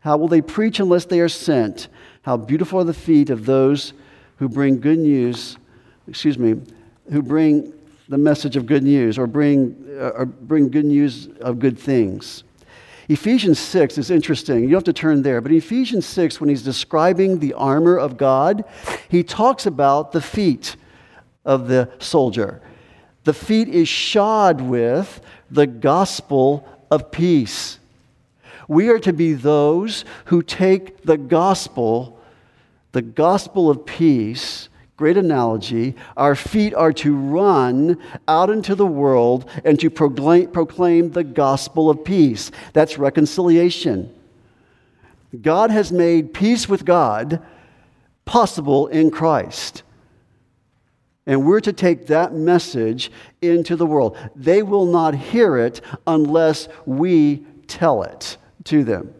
how 0.00 0.16
will 0.16 0.28
they 0.28 0.40
preach 0.40 0.78
unless 0.78 1.04
they 1.04 1.20
are 1.20 1.28
sent? 1.28 1.88
How 2.22 2.36
beautiful 2.36 2.80
are 2.80 2.84
the 2.84 2.94
feet 2.94 3.30
of 3.30 3.44
those 3.44 3.92
who 4.36 4.48
bring 4.48 4.80
good 4.80 4.98
news, 4.98 5.58
excuse 6.06 6.38
me, 6.38 6.60
who 7.10 7.22
bring 7.22 7.72
the 8.08 8.18
message 8.18 8.56
of 8.56 8.66
good 8.66 8.82
news 8.82 9.18
or 9.18 9.26
bring, 9.26 9.76
uh, 9.98 10.10
or 10.14 10.26
bring 10.26 10.68
good 10.68 10.84
news 10.84 11.28
of 11.40 11.58
good 11.58 11.78
things. 11.78 12.44
Ephesians 13.08 13.58
6 13.58 13.96
is 13.96 14.10
interesting. 14.10 14.60
You 14.60 14.68
don't 14.68 14.74
have 14.74 14.84
to 14.84 14.92
turn 14.92 15.22
there, 15.22 15.40
but 15.40 15.50
Ephesians 15.50 16.04
6, 16.04 16.40
when 16.40 16.50
he's 16.50 16.62
describing 16.62 17.38
the 17.38 17.54
armor 17.54 17.96
of 17.96 18.18
God, 18.18 18.64
he 19.08 19.22
talks 19.22 19.64
about 19.64 20.12
the 20.12 20.20
feet 20.20 20.76
of 21.44 21.68
the 21.68 21.90
soldier. 21.98 22.60
The 23.24 23.32
feet 23.32 23.68
is 23.68 23.88
shod 23.88 24.60
with 24.60 25.22
the 25.50 25.66
gospel 25.66 26.68
of 26.90 27.10
peace. 27.10 27.78
We 28.68 28.90
are 28.90 28.98
to 28.98 29.14
be 29.14 29.32
those 29.32 30.04
who 30.26 30.42
take 30.42 31.02
the 31.02 31.16
gospel, 31.16 32.20
the 32.92 33.02
gospel 33.02 33.70
of 33.70 33.86
peace, 33.86 34.67
Great 34.98 35.16
analogy. 35.16 35.94
Our 36.16 36.34
feet 36.34 36.74
are 36.74 36.92
to 36.94 37.16
run 37.16 37.98
out 38.26 38.50
into 38.50 38.74
the 38.74 38.84
world 38.84 39.48
and 39.64 39.78
to 39.78 39.90
proclaim, 39.90 40.50
proclaim 40.50 41.12
the 41.12 41.22
gospel 41.22 41.88
of 41.88 42.04
peace. 42.04 42.50
That's 42.72 42.98
reconciliation. 42.98 44.12
God 45.40 45.70
has 45.70 45.92
made 45.92 46.34
peace 46.34 46.68
with 46.68 46.84
God 46.84 47.40
possible 48.24 48.88
in 48.88 49.12
Christ. 49.12 49.84
And 51.26 51.46
we're 51.46 51.60
to 51.60 51.72
take 51.72 52.08
that 52.08 52.32
message 52.32 53.12
into 53.40 53.76
the 53.76 53.86
world. 53.86 54.18
They 54.34 54.64
will 54.64 54.86
not 54.86 55.14
hear 55.14 55.58
it 55.58 55.80
unless 56.08 56.68
we 56.86 57.46
tell 57.68 58.02
it 58.02 58.36
to 58.64 58.82
them. 58.82 59.14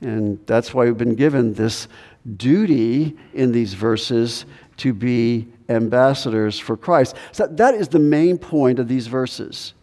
And 0.00 0.38
that's 0.46 0.72
why 0.72 0.86
we've 0.86 0.96
been 0.96 1.14
given 1.14 1.52
this 1.52 1.88
duty 2.36 3.16
in 3.34 3.52
these 3.52 3.74
verses 3.74 4.46
to 4.78 4.92
be 4.92 5.48
ambassadors 5.68 6.58
for 6.58 6.76
Christ. 6.76 7.16
So 7.32 7.46
that 7.46 7.74
is 7.74 7.88
the 7.88 7.98
main 7.98 8.38
point 8.38 8.78
of 8.78 8.88
these 8.88 9.06
verses. 9.06 9.74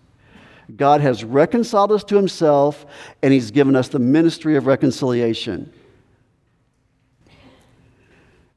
God 0.76 1.02
has 1.02 1.24
reconciled 1.24 1.92
us 1.92 2.04
to 2.06 2.16
himself, 2.16 2.86
and 3.22 3.34
he's 3.34 3.52
given 3.52 3.76
us 3.76 3.90
the 3.90 4.00
ministry 4.00 4.56
of 4.56 4.66
reconciliation. 4.66 5.72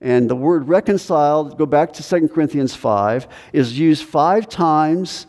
And 0.01 0.31
the 0.31 0.37
word 0.37 0.69
reconciled, 0.69 1.59
go 1.59 1.67
back 1.67 1.93
to 1.95 2.03
2 2.03 2.29
Corinthians 2.29 2.75
5, 2.75 3.27
is 3.53 3.79
used 3.79 4.05
five 4.05 4.49
times 4.49 5.27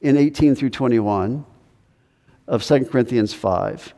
in 0.00 0.16
18 0.16 0.54
through 0.54 0.70
21 0.70 1.44
of 2.46 2.62
2 2.62 2.84
Corinthians 2.86 3.34
5. 3.34 3.94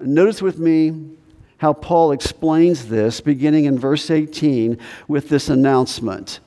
Notice 0.00 0.40
with 0.40 0.58
me 0.58 1.16
how 1.58 1.72
Paul 1.72 2.12
explains 2.12 2.86
this 2.86 3.20
beginning 3.20 3.66
in 3.66 3.78
verse 3.78 4.10
18 4.10 4.78
with 5.06 5.28
this 5.28 5.48
announcement. 5.48 6.40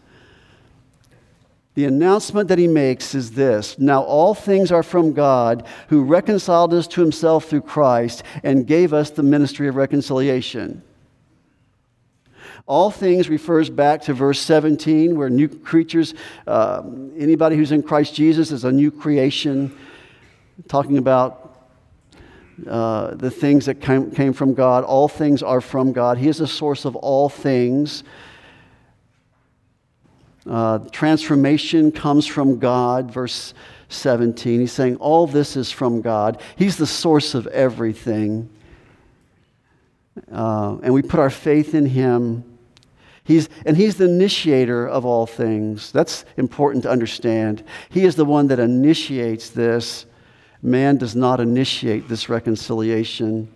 The 1.73 1.85
announcement 1.85 2.49
that 2.49 2.57
he 2.57 2.67
makes 2.67 3.15
is 3.15 3.31
this 3.31 3.77
Now 3.79 4.03
all 4.03 4.33
things 4.33 4.71
are 4.71 4.83
from 4.83 5.13
God, 5.13 5.65
who 5.89 6.03
reconciled 6.03 6.73
us 6.73 6.87
to 6.87 7.01
himself 7.01 7.45
through 7.45 7.61
Christ 7.61 8.23
and 8.43 8.67
gave 8.67 8.93
us 8.93 9.09
the 9.09 9.23
ministry 9.23 9.67
of 9.67 9.75
reconciliation. 9.75 10.83
All 12.65 12.91
things 12.91 13.27
refers 13.29 13.69
back 13.69 14.03
to 14.03 14.13
verse 14.13 14.39
17, 14.39 15.17
where 15.17 15.29
new 15.29 15.47
creatures, 15.49 16.13
uh, 16.47 16.83
anybody 17.17 17.55
who's 17.55 17.71
in 17.71 17.83
Christ 17.83 18.15
Jesus 18.15 18.51
is 18.51 18.63
a 18.63 18.71
new 18.71 18.91
creation, 18.91 19.75
talking 20.67 20.97
about 20.97 21.50
uh, 22.67 23.15
the 23.15 23.31
things 23.31 23.65
that 23.65 23.81
came, 23.81 24.11
came 24.11 24.33
from 24.33 24.53
God. 24.53 24.83
All 24.83 25.07
things 25.07 25.41
are 25.41 25.61
from 25.61 25.93
God. 25.93 26.17
He 26.17 26.27
is 26.27 26.37
the 26.37 26.47
source 26.47 26.85
of 26.85 26.95
all 26.95 27.29
things. 27.29 28.03
Uh, 30.49 30.79
transformation 30.91 31.91
comes 31.91 32.25
from 32.25 32.59
God, 32.59 33.11
verse 33.11 33.53
17. 33.89 34.59
He's 34.59 34.71
saying 34.71 34.95
all 34.97 35.27
this 35.27 35.55
is 35.55 35.71
from 35.71 36.01
God. 36.01 36.41
He's 36.55 36.77
the 36.77 36.87
source 36.87 37.33
of 37.33 37.47
everything. 37.47 38.49
Uh, 40.31 40.77
and 40.83 40.93
we 40.93 41.01
put 41.01 41.19
our 41.19 41.29
faith 41.29 41.73
in 41.75 41.85
Him. 41.85 42.43
He's, 43.23 43.49
and 43.65 43.77
He's 43.77 43.97
the 43.97 44.05
initiator 44.05 44.87
of 44.87 45.05
all 45.05 45.25
things. 45.25 45.91
That's 45.91 46.25
important 46.37 46.83
to 46.83 46.89
understand. 46.89 47.63
He 47.89 48.03
is 48.03 48.15
the 48.15 48.25
one 48.25 48.47
that 48.47 48.59
initiates 48.59 49.49
this. 49.49 50.05
Man 50.61 50.97
does 50.97 51.15
not 51.15 51.39
initiate 51.39 52.07
this 52.07 52.29
reconciliation. 52.29 53.51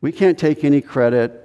We 0.00 0.12
can't 0.12 0.38
take 0.38 0.64
any 0.64 0.80
credit. 0.80 1.44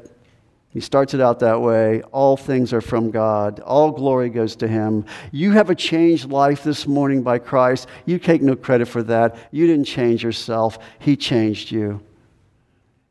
He 0.70 0.80
starts 0.80 1.14
it 1.14 1.22
out 1.22 1.40
that 1.40 1.62
way. 1.62 2.02
All 2.12 2.38
things 2.38 2.74
are 2.74 2.82
from 2.82 3.12
God. 3.12 3.60
All 3.60 3.92
glory 3.92 4.30
goes 4.30 4.56
to 4.58 4.68
Him. 4.68 5.06
You 5.32 5.52
have 5.52 5.70
a 5.70 5.76
changed 5.76 6.32
life 6.32 6.64
this 6.64 6.88
morning 6.88 7.24
by 7.24 7.40
Christ. 7.40 7.88
You 8.06 8.20
take 8.20 8.42
no 8.42 8.56
credit 8.56 8.88
for 8.88 9.04
that. 9.04 9.36
You 9.52 9.68
didn't 9.68 9.86
change 9.86 10.24
yourself, 10.24 10.80
He 11.00 11.16
changed 11.16 11.72
you. 11.72 12.02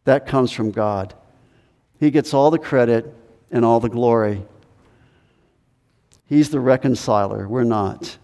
That 0.04 0.26
comes 0.26 0.50
from 0.50 0.72
God. 0.72 1.14
He 2.00 2.10
gets 2.10 2.34
all 2.34 2.50
the 2.50 2.58
credit 2.58 3.14
and 3.52 3.64
all 3.64 3.78
the 3.78 3.88
glory. 3.88 4.42
He's 6.26 6.50
the 6.50 6.60
reconciler. 6.60 7.46
We're 7.46 7.62
not. 7.62 8.18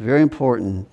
Very 0.00 0.22
important. 0.22 0.88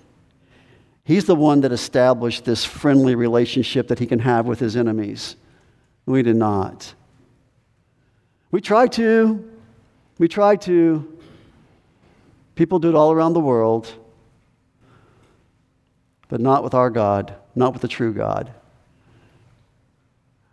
He's 1.05 1.23
the 1.23 1.35
one 1.35 1.61
that 1.61 1.71
established 1.71 2.43
this 2.43 2.65
friendly 2.65 3.15
relationship 3.15 3.87
that 3.87 3.99
he 3.99 4.05
can 4.05 4.19
have 4.19 4.45
with 4.45 4.59
his 4.59 4.75
enemies. 4.75 5.37
We 6.05 6.23
did 6.23 6.35
not. 6.35 6.93
We 8.51 8.59
try 8.59 8.87
to. 8.87 9.49
We 10.19 10.27
try 10.27 10.57
to. 10.57 11.19
People 12.55 12.79
do 12.79 12.89
it 12.89 12.95
all 12.95 13.13
around 13.13 13.31
the 13.31 13.39
world, 13.39 13.93
but 16.27 16.41
not 16.41 16.61
with 16.61 16.73
our 16.73 16.89
God, 16.89 17.33
not 17.55 17.71
with 17.71 17.83
the 17.83 17.87
true 17.87 18.13
God. 18.13 18.51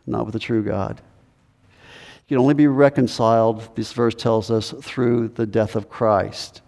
Not 0.06 0.26
with 0.26 0.32
the 0.32 0.38
true 0.38 0.62
God. 0.62 1.00
You 2.28 2.36
can 2.36 2.38
only 2.38 2.54
be 2.54 2.68
reconciled, 2.68 3.74
this 3.74 3.92
verse 3.92 4.14
tells 4.14 4.52
us, 4.52 4.72
through 4.80 5.28
the 5.34 5.44
death 5.44 5.74
of 5.74 5.90
Christ. 5.90 6.60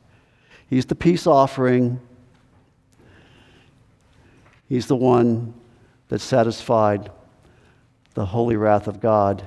He's 0.68 0.86
the 0.86 0.94
peace 0.94 1.26
offering. 1.26 2.00
He's 4.68 4.86
the 4.86 4.96
one 4.96 5.54
that 6.08 6.20
satisfied 6.20 7.10
the 8.14 8.26
holy 8.26 8.56
wrath 8.56 8.88
of 8.88 9.00
God 9.00 9.46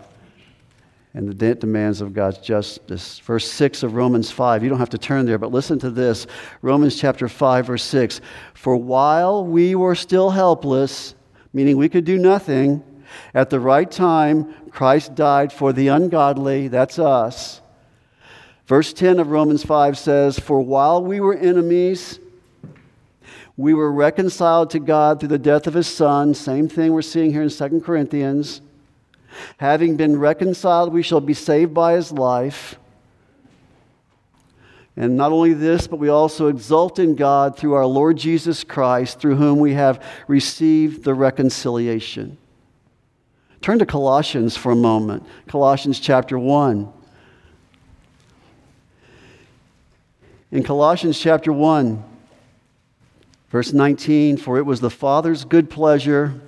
and 1.14 1.28
the 1.28 1.56
demands 1.56 2.02
of 2.02 2.14
God's 2.14 2.38
justice. 2.38 3.20
Verse 3.20 3.50
6 3.52 3.84
of 3.84 3.96
Romans 3.96 4.30
5. 4.30 4.64
You 4.64 4.70
don't 4.70 4.80
have 4.80 4.92
to 4.92 4.98
turn 4.98 5.26
there, 5.26 5.40
but 5.40 5.52
listen 5.52 5.80
to 5.80 5.90
this. 5.90 6.28
Romans 6.62 7.00
chapter 7.00 7.28
5, 7.28 7.66
verse 7.66 7.84
6. 7.84 8.22
For 8.54 8.78
while 8.78 9.44
we 9.44 9.74
were 9.76 9.96
still 9.96 10.30
helpless, 10.30 11.16
meaning 11.52 11.78
we 11.78 11.90
could 11.90 12.06
do 12.06 12.18
nothing, 12.18 12.84
at 13.34 13.50
the 13.50 13.60
right 13.60 13.90
time, 13.90 14.54
Christ 14.70 15.16
died 15.16 15.52
for 15.52 15.74
the 15.74 15.88
ungodly, 15.88 16.68
that's 16.68 17.00
us. 17.00 17.62
Verse 18.70 18.94
10 18.94 19.18
of 19.18 19.32
Romans 19.32 19.64
5 19.64 19.98
says, 19.98 20.38
For 20.38 20.62
while 20.62 21.04
we 21.04 21.20
were 21.20 21.34
enemies, 21.34 22.20
we 23.58 23.74
were 23.74 23.92
reconciled 23.92 24.70
to 24.70 24.80
God 24.80 25.20
through 25.20 25.30
the 25.30 25.40
death 25.40 25.66
of 25.66 25.74
his 25.74 25.88
Son. 25.88 26.36
Same 26.36 26.70
thing 26.70 26.94
we're 26.94 27.02
seeing 27.02 27.32
here 27.32 27.42
in 27.42 27.50
2 27.50 27.82
Corinthians. 27.82 28.62
Having 29.58 29.98
been 29.98 30.20
reconciled, 30.20 30.94
we 30.94 31.02
shall 31.02 31.20
be 31.20 31.34
saved 31.34 31.74
by 31.74 31.94
his 31.94 32.12
life. 32.12 32.76
And 34.96 35.18
not 35.18 35.32
only 35.32 35.54
this, 35.54 35.88
but 35.88 35.98
we 35.98 36.10
also 36.10 36.46
exult 36.46 37.00
in 37.00 37.16
God 37.16 37.58
through 37.58 37.74
our 37.74 37.88
Lord 37.88 38.18
Jesus 38.18 38.64
Christ, 38.64 39.20
through 39.20 39.38
whom 39.38 39.58
we 39.58 39.74
have 39.74 40.06
received 40.28 41.04
the 41.04 41.16
reconciliation. 41.16 42.38
Turn 43.62 43.80
to 43.80 43.86
Colossians 43.88 44.56
for 44.56 44.72
a 44.72 44.76
moment. 44.76 45.26
Colossians 45.48 46.00
chapter 46.00 46.38
1. 46.38 46.99
In 50.52 50.64
Colossians 50.64 51.20
chapter 51.20 51.54
1, 51.54 52.04
verse 53.50 53.72
19, 53.74 54.38
for 54.38 54.58
it 54.58 54.66
was 54.66 54.80
the 54.80 54.90
Father's 54.90 55.46
good 55.46 55.70
pleasure 55.70 56.42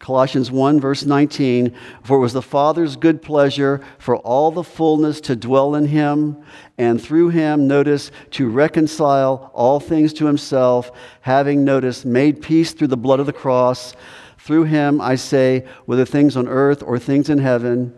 Colossians 0.00 0.50
1, 0.50 0.80
verse 0.80 1.04
19 1.04 1.74
For 2.02 2.16
it 2.16 2.20
was 2.20 2.32
the 2.32 2.42
Father's 2.42 2.96
good 2.96 3.22
pleasure 3.22 3.82
for 3.98 4.16
all 4.16 4.50
the 4.50 4.64
fullness 4.64 5.20
to 5.22 5.36
dwell 5.36 5.74
in 5.74 5.86
him, 5.86 6.42
and 6.78 7.00
through 7.00 7.28
him, 7.28 7.68
notice, 7.68 8.10
to 8.32 8.48
reconcile 8.48 9.50
all 9.54 9.78
things 9.78 10.14
to 10.14 10.26
himself, 10.26 10.90
having, 11.20 11.64
notice, 11.64 12.04
made 12.04 12.40
peace 12.40 12.72
through 12.72 12.88
the 12.88 12.96
blood 12.96 13.20
of 13.20 13.26
the 13.26 13.32
cross. 13.32 13.94
Through 14.38 14.64
him, 14.64 15.02
I 15.02 15.16
say, 15.16 15.66
whether 15.84 16.06
things 16.06 16.34
on 16.34 16.48
earth 16.48 16.82
or 16.82 16.98
things 16.98 17.28
in 17.28 17.38
heaven. 17.38 17.94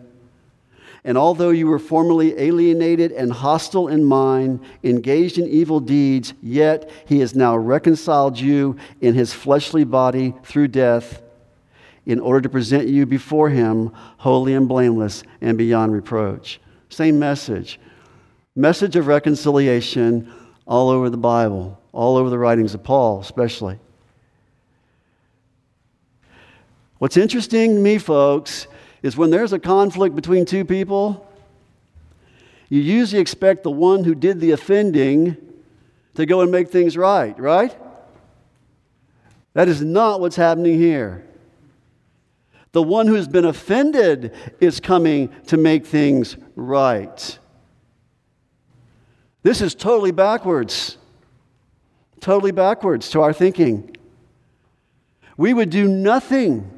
And 1.05 1.17
although 1.17 1.49
you 1.49 1.67
were 1.67 1.79
formerly 1.79 2.39
alienated 2.39 3.11
and 3.11 3.31
hostile 3.31 3.89
in 3.89 4.05
mind, 4.05 4.61
engaged 4.83 5.37
in 5.37 5.47
evil 5.47 5.81
deeds, 5.81 6.33
yet 6.41 6.89
he 7.05 7.19
has 7.19 7.35
now 7.35 7.57
reconciled 7.57 8.39
you 8.39 8.77
in 9.01 9.13
his 9.13 9.33
fleshly 9.33 9.83
body 9.83 10.33
through 10.43 10.69
death 10.69 11.21
in 12.05 12.19
order 12.19 12.41
to 12.41 12.49
present 12.49 12.87
you 12.87 13.05
before 13.05 13.49
him 13.49 13.91
holy 14.17 14.53
and 14.53 14.67
blameless 14.67 15.23
and 15.41 15.57
beyond 15.57 15.91
reproach. 15.91 16.59
Same 16.89 17.19
message. 17.19 17.79
Message 18.55 18.95
of 18.95 19.07
reconciliation 19.07 20.31
all 20.65 20.89
over 20.89 21.09
the 21.09 21.17
Bible, 21.17 21.79
all 21.91 22.17
over 22.17 22.29
the 22.29 22.37
writings 22.37 22.73
of 22.73 22.83
Paul, 22.83 23.19
especially. 23.19 23.79
What's 26.99 27.17
interesting 27.17 27.75
to 27.75 27.81
me, 27.81 27.97
folks, 27.97 28.67
is 29.03 29.15
when 29.15 29.29
there's 29.29 29.53
a 29.53 29.59
conflict 29.59 30.15
between 30.15 30.45
two 30.45 30.65
people, 30.65 31.29
you 32.69 32.81
usually 32.81 33.21
expect 33.21 33.61
the 33.61 33.69
one 33.69 34.03
who 34.03 34.15
did 34.15 34.39
the 34.39 34.51
offending 34.51 35.37
to 36.15 36.25
go 36.25 36.41
and 36.41 36.51
make 36.51 36.69
things 36.69 36.97
right, 36.97 37.37
right? 37.37 37.75
That 39.53 39.67
is 39.67 39.81
not 39.81 40.21
what's 40.21 40.37
happening 40.37 40.79
here. 40.79 41.23
The 42.71 42.81
one 42.81 43.05
who's 43.05 43.27
been 43.27 43.45
offended 43.45 44.33
is 44.59 44.79
coming 44.79 45.29
to 45.47 45.57
make 45.57 45.85
things 45.85 46.37
right. 46.55 47.37
This 49.43 49.61
is 49.61 49.75
totally 49.75 50.11
backwards. 50.11 50.97
Totally 52.21 52.51
backwards 52.51 53.09
to 53.11 53.21
our 53.21 53.33
thinking. 53.33 53.95
We 55.35 55.53
would 55.53 55.69
do 55.69 55.87
nothing. 55.87 56.71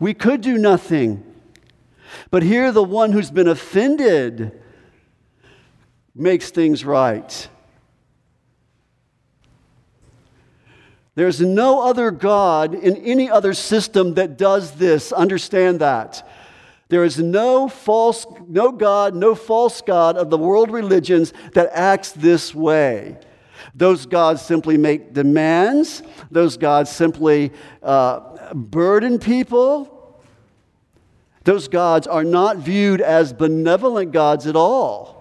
We 0.00 0.12
could 0.12 0.40
do 0.40 0.58
nothing. 0.58 1.24
But 2.30 2.42
here, 2.42 2.72
the 2.72 2.82
one 2.84 3.12
who's 3.12 3.30
been 3.30 3.48
offended 3.48 4.60
makes 6.14 6.50
things 6.50 6.84
right. 6.84 7.48
There's 11.14 11.40
no 11.40 11.82
other 11.82 12.10
God 12.12 12.74
in 12.74 12.96
any 12.98 13.28
other 13.28 13.52
system 13.52 14.14
that 14.14 14.38
does 14.38 14.72
this. 14.76 15.10
Understand 15.10 15.80
that. 15.80 16.28
There 16.88 17.04
is 17.04 17.18
no 17.18 17.68
false, 17.68 18.24
no 18.46 18.70
God, 18.72 19.14
no 19.14 19.34
false 19.34 19.80
God 19.82 20.16
of 20.16 20.30
the 20.30 20.38
world 20.38 20.70
religions 20.70 21.32
that 21.54 21.70
acts 21.72 22.12
this 22.12 22.54
way. 22.54 23.18
Those 23.74 24.06
gods 24.06 24.42
simply 24.42 24.78
make 24.78 25.12
demands. 25.12 26.02
Those 26.30 26.56
gods 26.56 26.90
simply 26.90 27.52
uh, 27.82 28.52
burden 28.54 29.18
people. 29.18 29.97
Those 31.44 31.68
gods 31.68 32.06
are 32.06 32.24
not 32.24 32.58
viewed 32.58 33.00
as 33.00 33.32
benevolent 33.32 34.12
gods 34.12 34.46
at 34.46 34.56
all. 34.56 35.18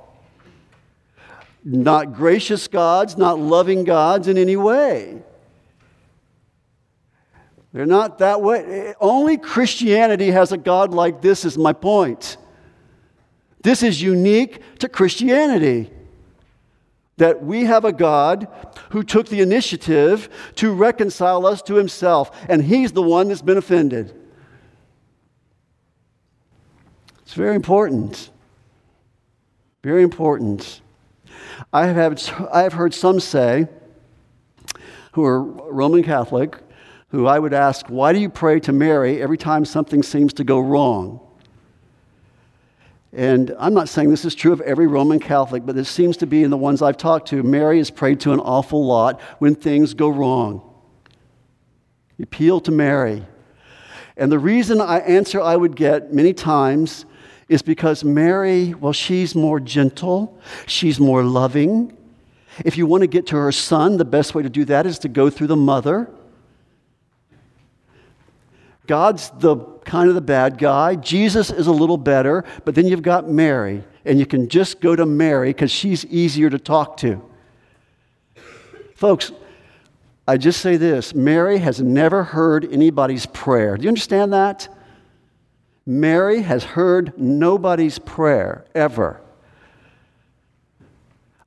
Not 1.64 2.14
gracious 2.14 2.68
gods, 2.68 3.18
not 3.18 3.40
loving 3.40 3.84
gods 3.84 4.28
in 4.28 4.38
any 4.38 4.56
way. 4.56 5.22
They're 7.74 7.86
not 7.86 8.20
that 8.20 8.42
way. 8.42 8.96
Only 9.00 9.38
Christianity 9.38 10.32
has 10.32 10.52
a 10.52 10.58
God 10.58 10.94
like 10.94 11.22
this, 11.22 11.46
is 11.46 11.58
my 11.58 11.74
point. 11.74 12.38
This 13.62 13.84
is 13.84 14.02
unique 14.02 14.80
to 14.80 14.90
Christianity. 14.90 15.92
That 17.18 17.44
we 17.44 17.66
have 17.66 17.84
a 17.84 17.92
God 17.92 18.48
who 18.92 19.04
took 19.04 19.28
the 19.28 19.42
initiative 19.42 20.30
to 20.56 20.74
reconcile 20.74 21.46
us 21.46 21.62
to 21.64 21.76
himself, 21.76 22.32
and 22.48 22.64
he's 22.64 22.94
the 22.94 23.04
one 23.04 23.28
that's 23.28 23.42
been 23.42 23.58
offended. 23.58 24.17
It's 27.28 27.34
very 27.34 27.58
important. 27.58 28.30
Very 29.84 30.02
important. 30.02 30.80
I 31.74 31.88
have, 31.88 32.48
I 32.54 32.62
have 32.62 32.72
heard 32.72 32.94
some 32.94 33.20
say, 33.20 33.68
who 35.12 35.26
are 35.26 35.42
Roman 35.44 36.04
Catholic, 36.04 36.56
who 37.10 37.28
I 37.28 37.38
would 37.38 37.54
ask, 37.54 37.88
Why 37.88 38.14
do 38.14 38.20
you 38.20 38.30
pray 38.30 38.62
to 38.62 38.72
Mary 38.72 39.22
every 39.22 39.38
time 39.38 39.66
something 39.66 40.04
seems 40.04 40.32
to 40.36 40.46
go 40.46 40.62
wrong? 40.62 41.20
And 43.12 43.54
I'm 43.60 43.74
not 43.74 43.90
saying 43.90 44.10
this 44.10 44.24
is 44.24 44.34
true 44.34 44.54
of 44.54 44.62
every 44.62 44.88
Roman 44.88 45.20
Catholic, 45.20 45.66
but 45.66 45.76
it 45.76 45.84
seems 45.84 46.16
to 46.18 46.26
be 46.26 46.44
in 46.44 46.50
the 46.50 46.56
ones 46.56 46.82
I've 46.82 46.96
talked 46.96 47.28
to. 47.32 47.44
Mary 47.44 47.80
is 47.80 47.92
prayed 47.92 48.22
to 48.22 48.32
an 48.32 48.40
awful 48.40 48.86
lot 48.86 49.20
when 49.40 49.54
things 49.54 49.94
go 49.94 50.08
wrong. 50.08 50.62
You 52.18 52.24
appeal 52.24 52.62
to 52.62 52.72
Mary. 52.72 53.26
And 54.16 54.32
the 54.32 54.40
reason 54.40 54.80
I 54.80 55.00
answer 55.00 55.42
I 55.42 55.58
would 55.58 55.76
get 55.76 56.14
many 56.14 56.34
times 56.34 57.06
is 57.50 57.62
because 57.62 58.04
Mary, 58.04 58.74
well, 58.74 58.94
she's 58.94 59.36
more 59.36 59.60
gentle, 59.60 60.38
she's 60.66 61.00
more 61.00 61.24
loving. 61.24 61.96
If 62.66 62.78
you 62.78 62.86
want 62.86 63.02
to 63.02 63.08
get 63.08 63.28
to 63.28 63.38
her 63.38 63.52
son, 63.52 63.98
the 63.98 64.06
best 64.06 64.36
way 64.36 64.44
to 64.44 64.50
do 64.50 64.66
that 64.66 64.86
is 64.86 65.00
to 65.00 65.08
go 65.08 65.30
through 65.30 65.48
the 65.48 65.56
mother. 65.56 66.10
God's 68.88 69.30
the 69.40 69.58
kind 69.86 70.10
of 70.10 70.16
the 70.16 70.22
bad 70.22 70.58
guy. 70.58 70.96
Jesus 70.96 71.50
is 71.52 71.68
a 71.68 71.72
little 71.72 71.98
better, 71.98 72.44
but 72.66 72.76
then 72.76 72.88
you've 72.88 73.02
got 73.02 73.30
Mary, 73.30 73.84
and 74.06 74.18
you 74.20 74.26
can 74.26 74.50
just 74.50 74.82
go 74.82 74.96
to 74.96 75.06
Mary 75.06 75.50
because 75.50 75.72
she's 75.72 76.06
easier 76.06 76.50
to 76.50 76.58
talk 76.58 76.98
to. 76.98 77.22
Folks, 78.96 79.32
I 80.28 80.38
just 80.38 80.60
say 80.62 80.76
this 80.76 81.14
Mary 81.14 81.60
has 81.60 81.82
never 81.82 82.24
heard 82.24 82.66
anybody's 82.72 83.26
prayer. 83.28 83.78
Do 83.78 83.84
you 83.84 83.90
understand 83.90 84.34
that? 84.34 84.68
Mary 85.88 86.42
has 86.42 86.66
heard 86.66 87.18
nobody's 87.18 87.98
prayer 87.98 88.66
ever. 88.76 89.22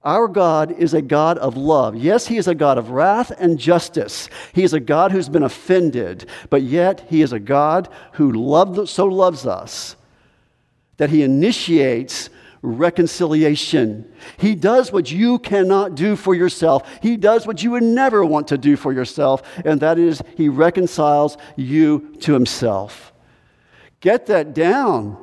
Our 0.02 0.28
God 0.28 0.72
is 0.72 0.94
a 0.94 1.02
God 1.02 1.36
of 1.36 1.58
love. 1.58 1.94
Yes, 1.94 2.26
He 2.26 2.38
is 2.38 2.48
a 2.48 2.54
God 2.54 2.78
of 2.78 2.88
wrath 2.88 3.30
and 3.38 3.58
justice. 3.58 4.30
He 4.54 4.62
is 4.62 4.72
a 4.72 4.80
God 4.80 5.12
who's 5.12 5.28
been 5.28 5.42
offended, 5.42 6.26
but 6.48 6.62
yet 6.62 7.06
He 7.10 7.20
is 7.20 7.34
a 7.34 7.38
God 7.38 7.90
who 8.12 8.32
loved, 8.32 8.88
so 8.88 9.04
loves 9.04 9.44
us 9.44 9.94
that 10.96 11.10
He 11.10 11.22
initiates 11.22 12.30
reconciliation. 12.62 14.10
He 14.38 14.54
does 14.54 14.90
what 14.90 15.12
you 15.12 15.38
cannot 15.38 15.96
do 15.96 16.16
for 16.16 16.34
yourself. 16.34 16.90
He 17.02 17.18
does 17.18 17.46
what 17.46 17.62
you 17.62 17.72
would 17.72 17.82
never 17.82 18.24
want 18.24 18.48
to 18.48 18.56
do 18.58 18.76
for 18.76 18.94
yourself, 18.94 19.42
and 19.66 19.80
that 19.80 19.98
is 19.98 20.22
He 20.38 20.48
reconciles 20.48 21.36
you 21.56 22.16
to 22.20 22.32
Himself. 22.32 23.09
Get 24.00 24.26
that 24.26 24.54
down. 24.54 25.16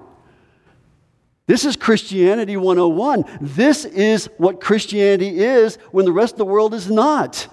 This 1.48 1.64
is 1.64 1.76
Christianity 1.76 2.58
101. 2.58 3.26
This 3.42 3.86
is 3.86 4.30
what 4.38 4.60
Christianity 4.60 5.40
is 5.40 5.78
when 5.92 6.06
the 6.06 6.12
rest 6.12 6.34
of 6.34 6.38
the 6.38 6.46
world 6.46 6.74
is 6.74 6.92
not. 6.92 7.48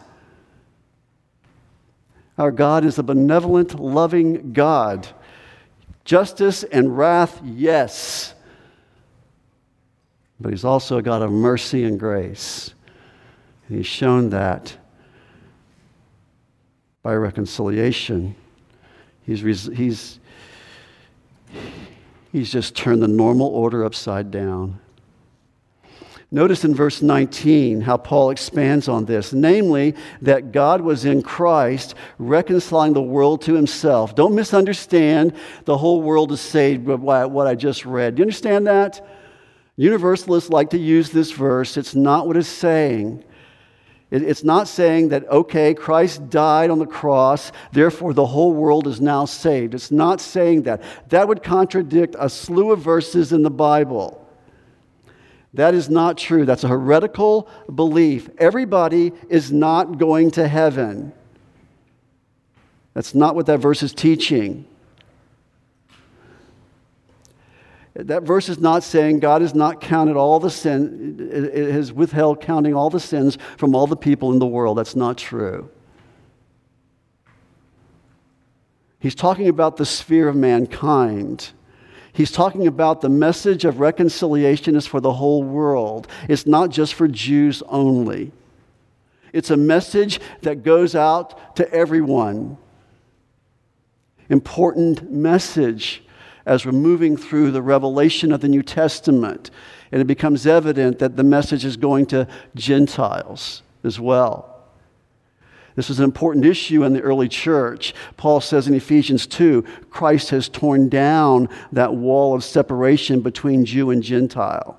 Our 2.37 2.51
God 2.51 2.85
is 2.85 2.99
a 2.99 3.03
benevolent, 3.03 3.79
loving 3.79 4.53
God. 4.53 5.07
Justice 6.05 6.65
and 6.65 6.99
wrath, 6.99 7.41
yes. 7.45 8.35
But 10.41 10.51
He's 10.51 10.65
also 10.65 10.99
a 10.99 11.03
God 11.03 11.23
of 11.23 11.31
mercy 11.31 11.85
and 11.85 11.99
grace. 11.99 12.75
And 13.69 13.79
He's 13.79 13.87
shown 13.87 14.31
that 14.31 14.77
by 17.05 17.15
reconciliation. 17.15 18.35
He's, 19.25 19.41
he's, 19.41 20.19
He's 22.33 22.51
just 22.51 22.77
turned 22.77 23.03
the 23.03 23.09
normal 23.09 23.47
order 23.49 23.85
upside 23.85 24.31
down. 24.31 24.81
Notice 26.31 26.65
in 26.65 26.75
verse 26.75 27.01
19 27.01 27.83
how 27.83 27.97
Paul 27.97 28.31
expands 28.31 28.89
on 28.89 29.05
this, 29.05 29.33
namely, 29.33 29.95
that 30.21 30.51
God 30.51 30.81
was 30.81 31.05
in 31.05 31.23
Christ 31.23 31.95
reconciling 32.19 32.93
the 32.93 33.01
world 33.01 33.43
to 33.43 33.55
himself. 33.55 34.17
Don't 34.17 34.35
misunderstand 34.35 35.35
the 35.65 35.79
whole 35.79 36.03
world 36.03 36.33
is 36.33 36.41
saved 36.41 36.87
by 36.87 37.27
what 37.27 37.47
I 37.47 37.55
just 37.55 37.87
read. 37.87 38.17
Do 38.17 38.21
you 38.21 38.25
understand 38.25 38.67
that? 38.67 39.07
Universalists 39.77 40.51
like 40.51 40.71
to 40.71 40.79
use 40.79 41.11
this 41.11 41.31
verse. 41.31 41.77
It's 41.77 41.95
not 41.95 42.27
what 42.27 42.37
it's 42.37 42.49
saying. 42.49 43.23
It's 44.11 44.45
not 44.45 44.69
saying 44.69 45.09
that, 45.09 45.27
okay, 45.29 45.75
Christ 45.75 46.31
died 46.31 46.71
on 46.71 46.79
the 46.79 46.87
cross, 46.87 47.51
therefore 47.73 48.13
the 48.13 48.27
whole 48.27 48.53
world 48.53 48.87
is 48.87 49.01
now 49.01 49.25
saved. 49.25 49.75
It's 49.75 49.91
not 49.91 50.21
saying 50.21 50.63
that. 50.65 50.83
That 51.09 51.27
would 51.27 51.43
contradict 51.43 52.15
a 52.19 52.29
slew 52.29 52.71
of 52.71 52.81
verses 52.81 53.33
in 53.33 53.43
the 53.43 53.51
Bible. 53.51 54.21
That 55.55 55.75
is 55.75 55.89
not 55.89 56.19
true. 56.19 56.45
That's 56.45 56.65
a 56.65 56.69
heretical 56.69 57.49
belief. 57.75 58.29
Everybody 58.39 59.13
is 59.29 59.51
not 59.51 59.99
going 59.99 60.33
to 60.33 60.47
heaven. 60.47 61.13
That's 62.93 63.15
not 63.15 63.35
what 63.35 63.47
that 63.47 63.59
verse 63.59 63.83
is 63.83 63.93
teaching. 63.93 64.67
That 67.95 68.25
verse 68.25 68.49
is 68.49 68.59
not 68.59 68.83
saying 68.83 69.21
God 69.21 69.41
has 69.41 69.55
not 69.55 69.81
counted 69.81 70.17
all 70.17 70.41
the 70.41 70.51
sin, 70.51 71.29
it 71.33 71.71
has 71.71 71.93
withheld 71.93 72.41
counting 72.41 72.75
all 72.75 72.91
the 72.91 72.99
sins 72.99 73.39
from 73.57 73.75
all 73.75 73.87
the 73.87 73.97
people 73.97 74.33
in 74.33 74.41
the 74.41 74.47
world. 74.47 74.79
That's 74.79 74.97
not 74.97 75.17
true. 75.17 75.71
He's 78.99 79.15
talking 79.15 79.49
about 79.49 79.77
the 79.77 79.87
sphere 79.87 80.29
of 80.29 80.35
mankind. 80.35 81.53
He's 82.13 82.31
talking 82.31 82.67
about 82.67 83.01
the 83.01 83.09
message 83.09 83.65
of 83.65 83.81
reconciliation 83.81 84.77
is 84.77 84.87
for 84.87 85.01
the 85.01 85.13
whole 85.13 85.43
world. 85.43 86.09
It's 86.29 86.47
not 86.47 86.71
just 86.71 86.95
for 86.95 87.07
Jews 87.07 87.63
only. 87.69 88.33
It's 89.33 89.51
a 89.51 89.57
message 89.57 90.21
that 90.43 90.63
goes 90.63 90.95
out 90.95 91.57
to 91.57 91.71
everyone. 91.73 92.57
Important 94.31 95.11
message 95.11 96.04
as 96.47 96.65
we're 96.67 96.73
moving 96.73 97.17
through 97.17 97.51
the 97.51 97.63
revelation 97.63 98.33
of 98.33 98.41
the 98.41 98.49
New 98.49 98.63
Testament. 98.63 99.51
And 99.91 100.01
it 100.01 100.07
becomes 100.07 100.47
evident 100.47 100.99
that 100.99 101.17
the 101.17 101.25
message 101.25 101.65
is 101.65 101.77
going 101.77 102.07
to 102.07 102.27
Gentiles 102.55 103.63
as 103.83 103.99
well. 103.99 104.51
This 105.77 105.89
was 105.89 105.99
an 105.99 106.05
important 106.05 106.45
issue 106.45 106.85
in 106.85 106.93
the 106.93 107.01
early 107.01 107.29
church. 107.29 107.95
Paul 108.17 108.41
says 108.41 108.69
in 108.69 108.75
Ephesians 108.75 109.27
2 109.27 109.63
Christ 109.91 110.31
has 110.31 110.49
torn 110.49 110.89
down 110.89 111.49
that 111.73 111.95
wall 111.95 112.35
of 112.35 112.45
separation 112.45 113.21
between 113.21 113.65
Jew 113.65 113.91
and 113.91 114.03
Gentile. 114.03 114.79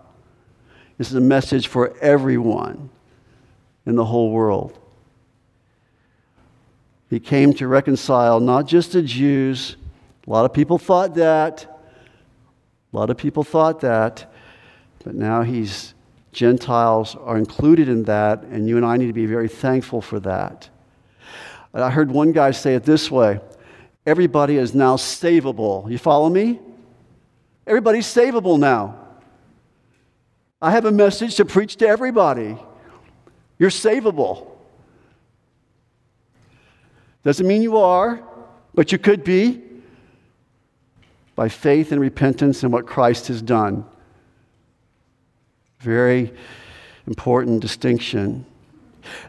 This 0.98 1.10
is 1.10 1.16
a 1.16 1.22
message 1.22 1.68
for 1.68 1.98
everyone 1.98 2.90
in 3.86 3.96
the 3.96 4.06
whole 4.06 4.32
world. 4.32 4.80
He 7.10 7.20
came 7.20 7.54
to 7.56 7.68
reconcile 7.68 8.40
not 8.40 8.66
just 8.66 8.94
the 8.94 9.02
Jews, 9.02 9.76
a 10.26 10.30
lot 10.30 10.46
of 10.46 10.54
people 10.54 10.78
thought 10.78 11.16
that. 11.16 11.66
A 12.94 12.98
lot 12.98 13.10
of 13.10 13.18
people 13.18 13.44
thought 13.44 13.82
that. 13.82 14.32
But 15.04 15.16
now 15.16 15.44
he's 15.44 15.94
Gentiles 16.36 17.16
are 17.16 17.38
included 17.38 17.88
in 17.88 18.04
that, 18.04 18.44
and 18.44 18.68
you 18.68 18.76
and 18.76 18.86
I 18.86 18.98
need 18.98 19.08
to 19.08 19.14
be 19.14 19.26
very 19.26 19.48
thankful 19.48 20.02
for 20.02 20.20
that. 20.20 20.70
I 21.74 21.90
heard 21.90 22.12
one 22.12 22.34
guy 22.34 22.52
say 22.52 22.76
it 22.76 22.84
this 22.84 23.10
way 23.10 23.40
everybody 24.06 24.58
is 24.58 24.76
now 24.76 24.98
savable. 24.98 25.90
You 25.90 25.98
follow 25.98 26.30
me? 26.30 26.60
Everybody's 27.66 28.06
savable 28.06 28.60
now. 28.60 29.00
I 30.62 30.72
have 30.72 30.86
a 30.86 30.92
message 30.92 31.36
to 31.36 31.46
preach 31.46 31.78
to 31.78 31.88
everybody. 31.88 32.58
You're 33.58 33.70
savable. 33.70 34.52
Doesn't 37.24 37.48
mean 37.48 37.62
you 37.62 37.78
are, 37.78 38.22
but 38.74 38.92
you 38.92 38.98
could 38.98 39.24
be 39.24 39.65
by 41.36 41.50
faith 41.50 41.92
and 41.92 42.00
repentance 42.00 42.64
in 42.64 42.72
what 42.72 42.88
Christ 42.88 43.28
has 43.28 43.42
done. 43.42 43.86
Very 45.80 46.34
important 47.06 47.62
distinction. 47.62 48.46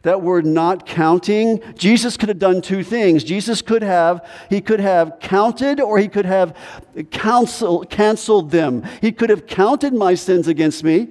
That 0.03 0.23
word 0.23 0.47
not 0.47 0.87
counting, 0.87 1.61
Jesus 1.77 2.16
could 2.16 2.31
have 2.31 2.38
done 2.38 2.62
two 2.62 2.83
things. 2.83 3.23
Jesus 3.25 3.61
could 3.61 3.83
have, 3.83 4.27
he 4.49 4.61
could 4.61 4.81
have 4.81 5.19
counted 5.21 5.81
or 5.81 5.99
he 5.99 6.09
could 6.09 6.25
have 6.25 6.57
counsel, 7.11 7.85
canceled 7.85 8.51
them. 8.51 8.85
He 9.03 9.12
could 9.12 9.29
have 9.29 9.47
counted 9.47 9.92
my 9.92 10.14
sins 10.14 10.49
against 10.49 10.83
me 10.83 11.09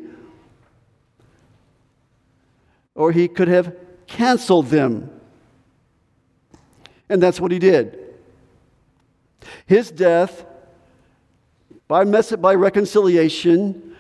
or 2.95 3.11
he 3.11 3.27
could 3.27 3.49
have 3.49 3.75
canceled 4.07 4.67
them. 4.67 5.11
And 7.09 7.21
that's 7.21 7.39
what 7.39 7.51
he 7.51 7.59
did. 7.59 7.99
His 9.67 9.91
death, 9.91 10.45
by, 11.87 12.03
message, 12.03 12.41
by 12.41 12.55
reconciliation, 12.55 13.95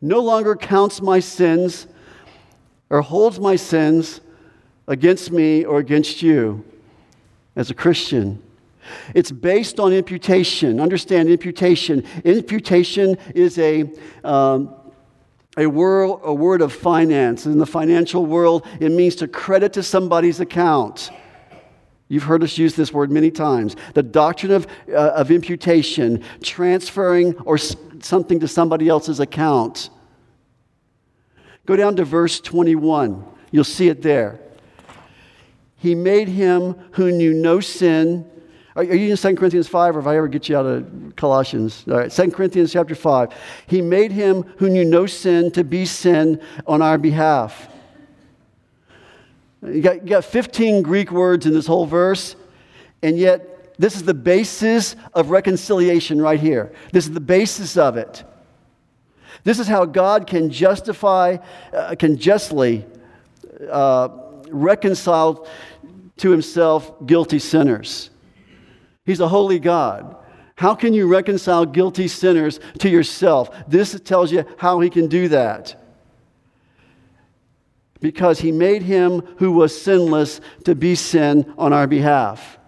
no 0.00 0.20
longer 0.20 0.56
counts 0.56 1.00
my 1.00 1.20
sins 1.20 1.86
or 2.88 3.02
holds 3.02 3.38
my 3.38 3.56
sins 3.56 4.20
against 4.88 5.30
me 5.30 5.64
or 5.64 5.78
against 5.78 6.22
you 6.22 6.64
as 7.56 7.70
a 7.70 7.74
Christian. 7.74 8.42
It's 9.14 9.30
based 9.30 9.78
on 9.78 9.92
imputation. 9.92 10.80
Understand 10.80 11.28
imputation. 11.28 12.04
Imputation 12.24 13.16
is 13.34 13.58
a, 13.58 13.90
um, 14.24 14.74
a, 15.56 15.66
word, 15.66 16.20
a 16.24 16.34
word 16.34 16.62
of 16.62 16.72
finance. 16.72 17.46
In 17.46 17.58
the 17.58 17.66
financial 17.66 18.26
world, 18.26 18.66
it 18.80 18.90
means 18.90 19.16
to 19.16 19.28
credit 19.28 19.72
to 19.74 19.82
somebody's 19.82 20.40
account. 20.40 21.10
You've 22.10 22.24
heard 22.24 22.42
us 22.42 22.58
use 22.58 22.74
this 22.74 22.92
word 22.92 23.12
many 23.12 23.30
times. 23.30 23.76
The 23.94 24.02
doctrine 24.02 24.50
of, 24.50 24.66
uh, 24.88 24.96
of 24.96 25.30
imputation, 25.30 26.24
transferring 26.42 27.36
or 27.44 27.54
s- 27.54 27.76
something 28.00 28.40
to 28.40 28.48
somebody 28.48 28.88
else's 28.88 29.20
account. 29.20 29.90
Go 31.66 31.76
down 31.76 31.94
to 31.96 32.04
verse 32.04 32.40
21. 32.40 33.24
You'll 33.52 33.62
see 33.62 33.88
it 33.88 34.02
there. 34.02 34.40
He 35.76 35.94
made 35.94 36.26
him 36.26 36.74
who 36.92 37.12
knew 37.12 37.32
no 37.32 37.60
sin. 37.60 38.28
Are, 38.74 38.82
you 38.82 39.12
in 39.12 39.16
2 39.16 39.36
Corinthians 39.36 39.68
5 39.68 39.94
or 39.94 40.00
if 40.00 40.06
I 40.08 40.16
ever 40.16 40.26
get 40.26 40.48
you 40.48 40.56
out 40.56 40.66
of 40.66 41.14
Colossians? 41.14 41.84
All 41.88 41.96
right, 41.96 42.10
2 42.10 42.32
Corinthians 42.32 42.72
chapter 42.72 42.96
5. 42.96 43.28
He 43.68 43.82
made 43.82 44.10
him 44.10 44.42
who 44.58 44.68
knew 44.68 44.84
no 44.84 45.06
sin 45.06 45.52
to 45.52 45.62
be 45.62 45.84
sin 45.86 46.40
on 46.66 46.82
our 46.82 46.98
behalf. 46.98 47.68
You 49.62 49.82
got, 49.82 50.02
you 50.02 50.08
got 50.08 50.24
15 50.24 50.82
Greek 50.82 51.10
words 51.10 51.46
in 51.46 51.52
this 51.52 51.66
whole 51.66 51.86
verse, 51.86 52.34
and 53.02 53.18
yet 53.18 53.78
this 53.78 53.96
is 53.96 54.02
the 54.02 54.14
basis 54.14 54.96
of 55.14 55.30
reconciliation 55.30 56.20
right 56.20 56.40
here. 56.40 56.72
This 56.92 57.06
is 57.06 57.12
the 57.12 57.20
basis 57.20 57.76
of 57.76 57.96
it. 57.96 58.24
This 59.44 59.58
is 59.58 59.66
how 59.66 59.84
God 59.86 60.26
can 60.26 60.50
justify, 60.50 61.38
uh, 61.72 61.94
can 61.98 62.16
justly 62.16 62.84
uh, 63.70 64.08
reconcile 64.50 65.46
to 66.18 66.30
himself 66.30 66.92
guilty 67.06 67.38
sinners. 67.38 68.10
He's 69.04 69.20
a 69.20 69.28
holy 69.28 69.58
God. 69.58 70.16
How 70.56 70.74
can 70.74 70.92
you 70.92 71.06
reconcile 71.06 71.64
guilty 71.64 72.06
sinners 72.06 72.60
to 72.80 72.90
yourself? 72.90 73.48
This 73.66 73.98
tells 74.00 74.30
you 74.30 74.44
how 74.58 74.80
he 74.80 74.90
can 74.90 75.08
do 75.08 75.28
that. 75.28 75.79
Because 78.00 78.40
he 78.40 78.50
made 78.50 78.82
him 78.82 79.20
who 79.38 79.52
was 79.52 79.80
sinless 79.80 80.40
to 80.64 80.74
be 80.74 80.94
sin 80.94 81.52
on 81.58 81.72
our 81.72 81.86
behalf. 81.86 82.58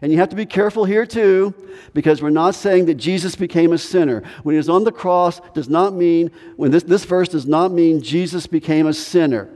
And 0.00 0.12
you 0.12 0.18
have 0.18 0.28
to 0.28 0.36
be 0.36 0.46
careful 0.46 0.84
here 0.84 1.06
too, 1.06 1.54
because 1.94 2.22
we're 2.22 2.30
not 2.30 2.54
saying 2.54 2.86
that 2.86 2.94
Jesus 2.94 3.34
became 3.34 3.72
a 3.72 3.78
sinner. 3.78 4.22
When 4.42 4.54
he 4.54 4.56
was 4.56 4.68
on 4.68 4.84
the 4.84 4.92
cross, 4.92 5.40
does 5.52 5.68
not 5.68 5.94
mean, 5.94 6.30
when 6.56 6.70
this, 6.70 6.84
this 6.84 7.04
verse 7.04 7.28
does 7.28 7.46
not 7.46 7.72
mean 7.72 8.02
Jesus 8.02 8.46
became 8.46 8.86
a 8.86 8.94
sinner. 8.94 9.48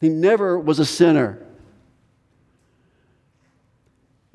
He 0.00 0.08
never 0.08 0.58
was 0.58 0.78
a 0.78 0.84
sinner. 0.84 1.45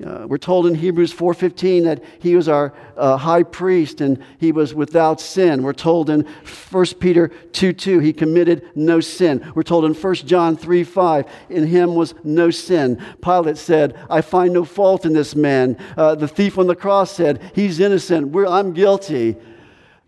Uh, 0.04 0.26
we're 0.26 0.38
told 0.38 0.66
in 0.66 0.74
Hebrews 0.74 1.12
4:15 1.12 1.84
that 1.84 2.02
he 2.18 2.34
was 2.34 2.48
our 2.48 2.72
uh, 2.96 3.16
high 3.16 3.42
priest 3.42 4.00
and 4.00 4.18
he 4.38 4.50
was 4.50 4.74
without 4.74 5.20
sin. 5.20 5.62
We're 5.62 5.72
told 5.72 6.10
in 6.10 6.26
1 6.70 6.84
Peter 6.98 7.30
2:2 7.52 8.00
he 8.00 8.12
committed 8.12 8.62
no 8.74 9.00
sin. 9.00 9.44
We're 9.54 9.62
told 9.62 9.84
in 9.84 9.94
1 9.94 10.14
John 10.26 10.56
3:5 10.56 11.26
in 11.50 11.66
him 11.66 11.94
was 11.94 12.14
no 12.24 12.50
sin. 12.50 12.98
Pilate 13.20 13.58
said, 13.58 13.94
"I 14.10 14.22
find 14.22 14.52
no 14.52 14.64
fault 14.64 15.06
in 15.06 15.12
this 15.12 15.36
man." 15.36 15.76
Uh, 15.96 16.16
the 16.16 16.28
thief 16.28 16.58
on 16.58 16.66
the 16.66 16.74
cross 16.74 17.12
said, 17.12 17.40
"He's 17.54 17.78
innocent. 17.78 18.28
We're, 18.28 18.46
I'm 18.46 18.72
guilty." 18.72 19.36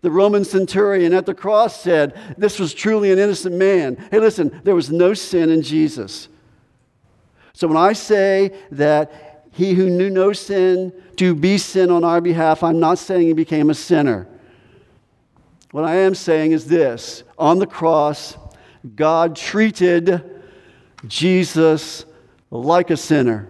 The 0.01 0.11
Roman 0.11 0.43
centurion 0.43 1.13
at 1.13 1.25
the 1.25 1.33
cross 1.33 1.81
said, 1.81 2.13
"This 2.37 2.59
was 2.59 2.73
truly 2.73 3.11
an 3.11 3.19
innocent 3.19 3.55
man." 3.55 3.97
Hey, 4.11 4.19
listen, 4.19 4.61
there 4.63 4.75
was 4.75 4.91
no 4.91 5.13
sin 5.13 5.49
in 5.49 5.61
Jesus. 5.61 6.27
So 7.53 7.69
when 7.69 7.77
I 7.77 7.93
say 7.93 8.51
that 8.71 9.34
he 9.55 9.73
who 9.73 9.89
knew 9.89 10.09
no 10.09 10.33
sin 10.33 10.91
to 11.15 11.33
be 11.33 11.57
sin 11.57 11.89
on 11.89 12.03
our 12.03 12.19
behalf. 12.19 12.61
I'm 12.61 12.79
not 12.79 12.97
saying 12.97 13.27
he 13.27 13.33
became 13.33 13.69
a 13.69 13.73
sinner. 13.73 14.27
What 15.71 15.85
I 15.85 15.95
am 15.95 16.13
saying 16.13 16.51
is 16.51 16.67
this 16.67 17.23
on 17.37 17.59
the 17.59 17.65
cross, 17.65 18.37
God 18.95 19.35
treated 19.35 20.41
Jesus 21.07 22.05
like 22.51 22.89
a 22.89 22.97
sinner. 22.97 23.47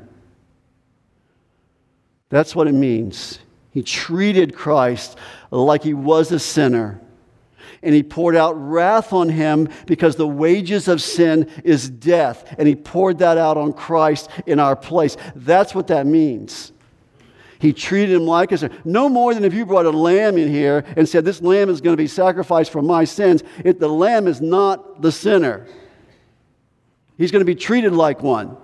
That's 2.30 2.56
what 2.56 2.68
it 2.68 2.74
means. 2.74 3.39
He 3.72 3.82
treated 3.82 4.56
Christ 4.56 5.18
like 5.50 5.82
he 5.82 5.96
was 5.96 6.32
a 6.32 6.39
sinner. 6.39 7.02
And 7.86 7.93
he 7.93 8.04
poured 8.04 8.36
out 8.36 8.54
wrath 8.54 9.13
on 9.13 9.30
him 9.30 9.69
because 9.86 10.15
the 10.15 10.28
wages 10.28 10.88
of 10.88 11.02
sin 11.02 11.50
is 11.63 11.89
death. 11.89 12.56
And 12.58 12.67
he 12.67 12.76
poured 12.76 13.19
that 13.19 13.38
out 13.38 13.58
on 13.58 13.71
Christ 13.71 14.30
in 14.45 14.60
our 14.60 14.76
place. 14.76 15.15
That's 15.36 15.74
what 15.74 15.88
that 15.88 16.06
means. 16.08 16.74
He 17.60 17.71
treated 17.74 18.15
him 18.15 18.26
like 18.26 18.52
a 18.52 18.58
sinner. 18.58 18.76
No 18.84 19.08
more 19.08 19.34
than 19.34 19.45
if 19.45 19.54
you 19.54 19.65
brought 19.65 19.86
a 19.86 19.91
lamb 19.91 20.38
in 20.38 20.50
here 20.50 20.84
and 20.98 21.08
said, 21.08 21.24
This 21.24 21.41
lamb 21.41 21.69
is 21.69 21.80
going 21.80 21.93
to 21.93 22.02
be 22.02 22.08
sacrificed 22.08 22.71
for 22.71 22.82
my 22.82 23.06
sins. 23.06 23.43
It, 23.63 23.80
the 23.80 23.88
lamb 23.88 24.28
is 24.28 24.41
not 24.41 25.02
the 25.02 25.12
sinner. 25.12 25.67
He's 27.17 27.32
going 27.32 27.41
to 27.41 27.45
be 27.45 27.56
treated 27.56 27.93
like 27.93 28.21
one. 28.21 28.58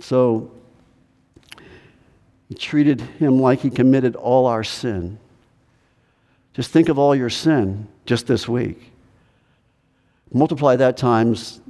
So 0.00 0.52
he 2.48 2.54
treated 2.54 3.00
him 3.00 3.40
like 3.40 3.60
he 3.60 3.70
committed 3.70 4.16
all 4.16 4.46
our 4.46 4.64
sin. 4.64 5.18
Just 6.58 6.72
think 6.72 6.88
of 6.88 6.98
all 6.98 7.14
your 7.14 7.30
sin 7.30 7.86
just 8.04 8.26
this 8.26 8.48
week. 8.48 8.90
Multiply 10.32 10.74
that 10.74 10.96
times 10.96 11.60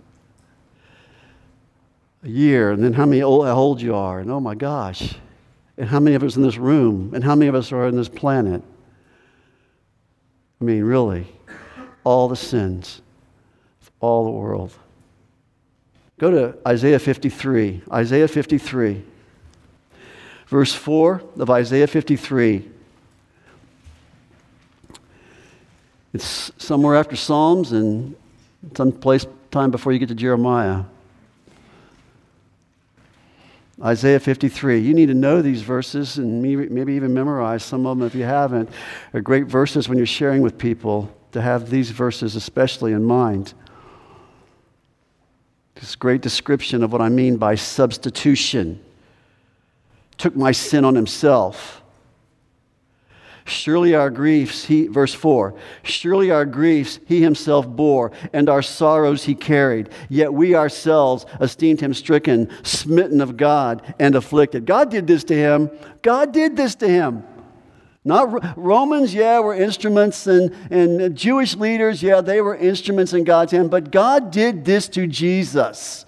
a 2.23 2.29
year, 2.29 2.73
and 2.73 2.83
then 2.83 2.95
how 2.95 3.05
many 3.05 3.21
old, 3.21 3.83
you 3.83 3.95
are, 3.95 4.21
and 4.21 4.31
oh 4.31 4.41
my 4.41 4.55
gosh, 4.55 5.15
and 5.77 5.91
how 5.91 6.01
many 6.01 6.17
of 6.17 6.23
us 6.23 6.37
in 6.37 6.43
this 6.43 6.57
room, 6.57 7.13
and 7.15 7.23
how 7.23 7.35
many 7.35 7.51
of 7.51 7.55
us 7.55 7.71
are 7.71 7.85
on 7.85 7.97
this 7.97 8.09
planet. 8.09 8.63
I 10.59 10.65
mean, 10.65 10.83
really, 10.83 11.27
all 12.03 12.27
the 12.27 12.35
sins 12.35 13.03
of 13.83 13.91
all 14.01 14.25
the 14.25 14.31
world. 14.31 14.73
Go 16.19 16.31
to 16.31 16.57
Isaiah 16.67 16.99
53. 16.99 17.83
Isaiah 17.93 18.27
53. 18.27 19.05
Verse 20.47 20.73
4 20.73 21.23
of 21.41 21.51
Isaiah 21.51 21.87
53. 21.87 22.71
It's 26.15 26.51
somewhere 26.59 26.97
after 26.97 27.17
Psalms 27.17 27.73
and 27.73 28.17
some 28.75 28.93
place 28.93 29.27
time 29.51 29.71
before 29.71 29.93
you 29.93 29.99
get 29.99 30.09
to 30.09 30.15
Jeremiah. 30.15 30.85
Isaiah 33.83 34.19
53. 34.19 34.81
You 34.81 34.93
need 34.95 35.07
to 35.07 35.15
know 35.15 35.41
these 35.41 35.63
verses 35.63 36.19
and 36.19 36.43
maybe 36.43 36.93
even 36.95 37.15
memorize 37.15 37.63
some 37.63 37.87
of 37.87 37.99
them 37.99 38.07
if 38.07 38.15
you 38.15 38.25
haven't. 38.25 38.69
They're 39.13 39.21
great 39.21 39.47
verses 39.47 39.89
when 39.89 39.99
you're 39.99 40.07
sharing 40.07 40.43
with 40.43 40.59
people 40.59 41.15
to 41.33 41.41
have 41.41 41.71
these 41.71 41.91
verses 41.91 42.35
especially 42.35 42.93
in 42.93 43.05
mind. 43.05 43.55
This 45.77 45.95
great 45.95 46.23
description 46.23 46.83
of 46.83 46.91
what 46.91 47.01
I 47.01 47.09
mean 47.09 47.37
by 47.37 47.55
substitution. 47.55 48.83
Took 50.17 50.35
my 50.35 50.51
sin 50.51 50.85
on 50.85 50.97
himself. 50.97 51.83
Surely 53.49 53.95
our 53.95 54.11
griefs, 54.11 54.65
he, 54.65 54.87
verse 54.87 55.15
4, 55.15 55.55
surely 55.83 56.31
our 56.31 56.45
griefs 56.45 57.01
he 57.07 57.23
himself 57.23 57.67
bore, 57.67 58.13
and 58.33 58.49
our 58.49 58.63
sorrows 58.63 59.25
he 59.25 59.35
carried. 59.35 59.89
Yet 60.09 60.33
we 60.33 60.55
ourselves 60.55 61.27
esteemed 61.41 61.81
him 61.81 61.95
stricken, 61.95 62.51
smitten 62.63 63.21
of 63.21 63.37
God, 63.37 63.95
and 63.99 64.15
afflicted. 64.15 64.67
God 64.67 64.91
did 64.91 65.07
this 65.07 65.25
to 65.25 65.35
him. 65.35 65.71
God 66.03 66.33
did 66.33 66.57
this 66.57 66.75
to 66.77 66.89
him. 66.89 67.25
Not 68.05 68.57
Romans, 68.57 69.13
yeah, 69.13 69.41
were 69.41 69.55
instruments, 69.55 70.27
and, 70.27 70.55
and 70.71 71.17
Jewish 71.17 71.57
leaders, 71.57 72.03
yeah, 72.03 72.21
they 72.21 72.41
were 72.41 72.57
instruments 72.57 73.13
in 73.13 73.25
God's 73.25 73.53
hand, 73.53 73.71
but 73.71 73.91
God 73.91 74.31
did 74.31 74.65
this 74.65 74.89
to 74.89 75.07
Jesus 75.07 76.07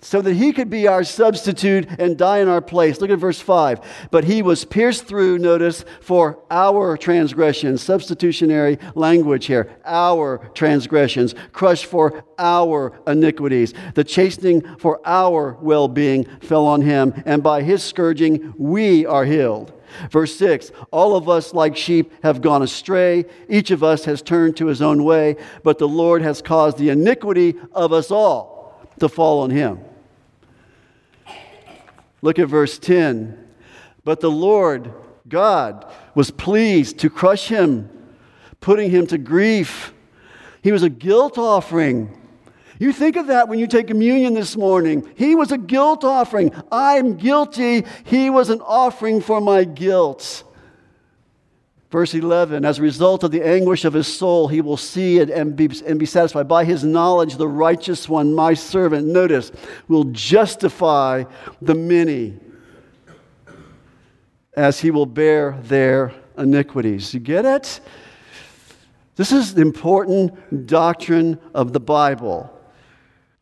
so 0.00 0.22
that 0.22 0.34
he 0.34 0.52
could 0.52 0.70
be 0.70 0.86
our 0.86 1.02
substitute 1.02 1.88
and 1.98 2.16
die 2.16 2.38
in 2.38 2.48
our 2.48 2.60
place. 2.60 3.00
Look 3.00 3.10
at 3.10 3.18
verse 3.18 3.40
5. 3.40 4.08
But 4.10 4.24
he 4.24 4.42
was 4.42 4.64
pierced 4.64 5.06
through, 5.06 5.38
notice, 5.38 5.84
for 6.00 6.38
our 6.50 6.96
transgressions. 6.96 7.82
Substitutionary 7.82 8.78
language 8.94 9.46
here. 9.46 9.76
Our 9.84 10.50
transgressions. 10.54 11.34
Crushed 11.52 11.86
for 11.86 12.24
our 12.38 12.92
iniquities. 13.06 13.74
The 13.94 14.04
chastening 14.04 14.76
for 14.76 15.00
our 15.04 15.56
well 15.60 15.88
being 15.88 16.24
fell 16.40 16.66
on 16.66 16.82
him, 16.82 17.20
and 17.26 17.42
by 17.42 17.62
his 17.62 17.82
scourging 17.82 18.54
we 18.56 19.04
are 19.04 19.24
healed. 19.24 19.72
Verse 20.10 20.36
6 20.36 20.70
All 20.92 21.16
of 21.16 21.28
us, 21.28 21.52
like 21.52 21.76
sheep, 21.76 22.12
have 22.22 22.40
gone 22.40 22.62
astray. 22.62 23.24
Each 23.48 23.72
of 23.72 23.82
us 23.82 24.04
has 24.04 24.22
turned 24.22 24.56
to 24.58 24.66
his 24.66 24.80
own 24.80 25.02
way, 25.02 25.36
but 25.64 25.78
the 25.78 25.88
Lord 25.88 26.22
has 26.22 26.40
caused 26.40 26.78
the 26.78 26.90
iniquity 26.90 27.56
of 27.72 27.92
us 27.92 28.12
all 28.12 28.88
to 29.00 29.08
fall 29.08 29.42
on 29.42 29.50
him. 29.50 29.80
Look 32.22 32.38
at 32.38 32.48
verse 32.48 32.78
10. 32.78 33.46
But 34.04 34.20
the 34.20 34.30
Lord 34.30 34.92
God 35.28 35.90
was 36.14 36.30
pleased 36.30 36.98
to 37.00 37.10
crush 37.10 37.48
him, 37.48 37.90
putting 38.60 38.90
him 38.90 39.06
to 39.08 39.18
grief. 39.18 39.92
He 40.62 40.72
was 40.72 40.82
a 40.82 40.88
guilt 40.88 41.38
offering 41.38 42.18
you 42.78 42.92
think 42.92 43.16
of 43.16 43.26
that 43.26 43.48
when 43.48 43.58
you 43.58 43.66
take 43.66 43.88
communion 43.88 44.34
this 44.34 44.56
morning. 44.56 45.08
He 45.16 45.34
was 45.34 45.50
a 45.50 45.58
guilt 45.58 46.04
offering. 46.04 46.52
I'm 46.70 47.16
guilty. 47.16 47.84
He 48.04 48.30
was 48.30 48.50
an 48.50 48.60
offering 48.60 49.20
for 49.20 49.40
my 49.40 49.64
guilt. 49.64 50.44
Verse 51.90 52.12
11, 52.12 52.66
as 52.66 52.78
a 52.78 52.82
result 52.82 53.24
of 53.24 53.30
the 53.30 53.42
anguish 53.42 53.86
of 53.86 53.94
his 53.94 54.06
soul, 54.06 54.46
he 54.46 54.60
will 54.60 54.76
see 54.76 55.18
it 55.18 55.30
and 55.30 55.56
be, 55.56 55.70
and 55.86 55.98
be 55.98 56.04
satisfied. 56.04 56.46
By 56.46 56.64
his 56.64 56.84
knowledge, 56.84 57.36
the 57.36 57.48
righteous 57.48 58.08
one, 58.08 58.34
my 58.34 58.52
servant, 58.52 59.06
notice, 59.06 59.52
will 59.88 60.04
justify 60.04 61.24
the 61.62 61.74
many 61.74 62.38
as 64.54 64.80
he 64.80 64.90
will 64.90 65.06
bear 65.06 65.58
their 65.62 66.12
iniquities. 66.36 67.14
You 67.14 67.20
get 67.20 67.46
it? 67.46 67.80
This 69.16 69.32
is 69.32 69.54
the 69.54 69.62
important 69.62 70.66
doctrine 70.66 71.38
of 71.54 71.72
the 71.72 71.80
Bible. 71.80 72.52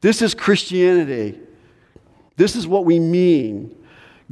This 0.00 0.22
is 0.22 0.34
Christianity. 0.34 1.40
This 2.36 2.54
is 2.54 2.66
what 2.66 2.84
we 2.84 3.00
mean. 3.00 3.76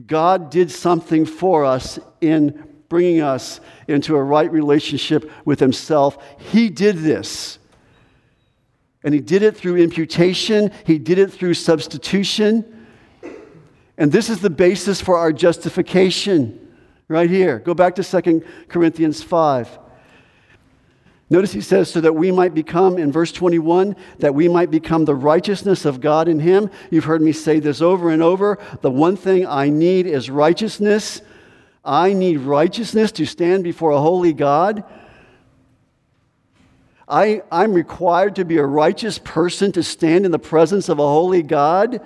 God 0.07 0.51
did 0.51 0.71
something 0.71 1.27
for 1.27 1.65
us 1.65 1.99
in 2.21 2.74
bringing 2.89 3.21
us 3.21 3.61
into 3.89 4.17
a 4.17 4.23
right 4.23 4.51
relationship 4.51 5.31
with 5.45 5.61
Himself. 5.61 6.19
He 6.39 6.69
did 6.69 6.99
this. 6.99 7.59
And 9.03 9.13
He 9.13 9.21
did 9.21 9.43
it 9.43 9.57
through 9.57 9.77
imputation, 9.77 10.71
He 10.85 10.99
did 10.99 11.19
it 11.19 11.33
through 11.33 11.55
substitution. 11.55 12.87
And 13.97 14.11
this 14.11 14.29
is 14.29 14.41
the 14.41 14.51
basis 14.51 15.01
for 15.01 15.17
our 15.17 15.33
justification 15.33 16.61
right 17.09 17.31
here. 17.31 17.61
Go 17.61 17.75
back 17.75 17.95
to 17.97 18.03
2 18.03 18.43
Corinthians 18.69 19.23
5. 19.23 19.79
Notice 21.31 21.53
he 21.53 21.63
says, 21.63 21.91
so 21.91 22.01
that 22.01 22.13
we 22.13 22.31
might 22.31 22.55
become, 22.55 22.99
in 22.99 23.11
verse 23.11 23.33
21, 23.33 23.97
that 24.19 24.35
we 24.35 24.47
might 24.47 24.71
become 24.71 25.05
the 25.05 25.15
righteousness 25.15 25.85
of 25.85 26.01
God 26.01 26.29
in 26.29 26.39
him. 26.39 26.71
You've 26.91 27.05
heard 27.05 27.23
me 27.23 27.33
say 27.33 27.61
this 27.61 27.81
over 27.81 28.11
and 28.11 28.23
over. 28.23 28.59
The 28.83 28.91
one 28.91 29.17
thing 29.17 29.47
I 29.47 29.71
need 29.71 30.07
is 30.07 30.29
righteousness. 30.29 31.23
I 31.85 32.13
need 32.13 32.39
righteousness 32.39 33.13
to 33.13 33.27
stand 33.27 33.63
before 33.63 33.91
a 33.91 34.01
holy 34.01 34.33
God. 34.33 34.85
I, 37.07 37.43
I'm 37.53 37.75
required 37.75 38.37
to 38.37 38.45
be 38.45 38.57
a 38.57 38.65
righteous 38.65 39.19
person 39.19 39.73
to 39.73 39.83
stand 39.83 40.25
in 40.25 40.33
the 40.33 40.39
presence 40.39 40.89
of 40.89 40.99
a 40.99 41.03
holy 41.03 41.43
God. 41.43 42.01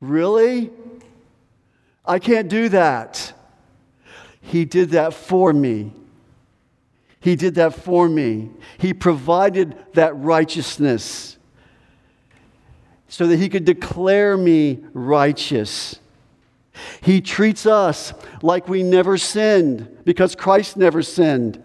Really? 0.00 0.70
I 2.04 2.18
can't 2.18 2.48
do 2.48 2.70
that. 2.70 3.34
He 4.40 4.64
did 4.64 4.90
that 4.90 5.12
for 5.14 5.52
me. 5.52 5.92
He 7.20 7.36
did 7.36 7.56
that 7.56 7.74
for 7.74 8.08
me. 8.08 8.50
He 8.78 8.94
provided 8.94 9.76
that 9.92 10.16
righteousness 10.16 11.36
so 13.08 13.26
that 13.26 13.36
He 13.36 13.50
could 13.50 13.66
declare 13.66 14.36
me 14.36 14.78
righteous. 14.94 15.99
He 17.00 17.20
treats 17.20 17.66
us 17.66 18.12
like 18.42 18.68
we 18.68 18.82
never 18.82 19.18
sinned 19.18 19.98
because 20.04 20.34
Christ 20.34 20.76
never 20.76 21.02
sinned. 21.02 21.62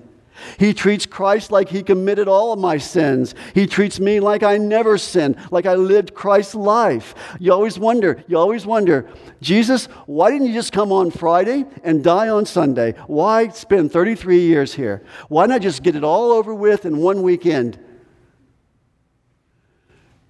He 0.59 0.73
treats 0.73 1.05
Christ 1.05 1.51
like 1.51 1.69
he 1.69 1.81
committed 1.81 2.27
all 2.27 2.51
of 2.51 2.59
my 2.59 2.77
sins. 2.77 3.35
He 3.53 3.67
treats 3.67 3.99
me 3.99 4.19
like 4.19 4.43
I 4.43 4.57
never 4.57 4.97
sinned, 4.97 5.37
like 5.51 5.65
I 5.65 5.75
lived 5.75 6.13
Christ's 6.13 6.55
life. 6.55 7.15
You 7.39 7.53
always 7.53 7.79
wonder, 7.79 8.23
you 8.27 8.37
always 8.37 8.65
wonder, 8.65 9.09
Jesus, 9.41 9.85
why 10.05 10.31
didn't 10.31 10.47
you 10.47 10.53
just 10.53 10.73
come 10.73 10.91
on 10.91 11.11
Friday 11.11 11.65
and 11.83 12.03
die 12.03 12.29
on 12.29 12.45
Sunday? 12.45 12.93
Why 13.07 13.47
spend 13.49 13.91
33 13.91 14.39
years 14.39 14.73
here? 14.73 15.03
Why 15.29 15.45
not 15.45 15.61
just 15.61 15.83
get 15.83 15.95
it 15.95 16.03
all 16.03 16.31
over 16.31 16.53
with 16.53 16.85
in 16.85 16.97
one 16.97 17.21
weekend? 17.21 17.79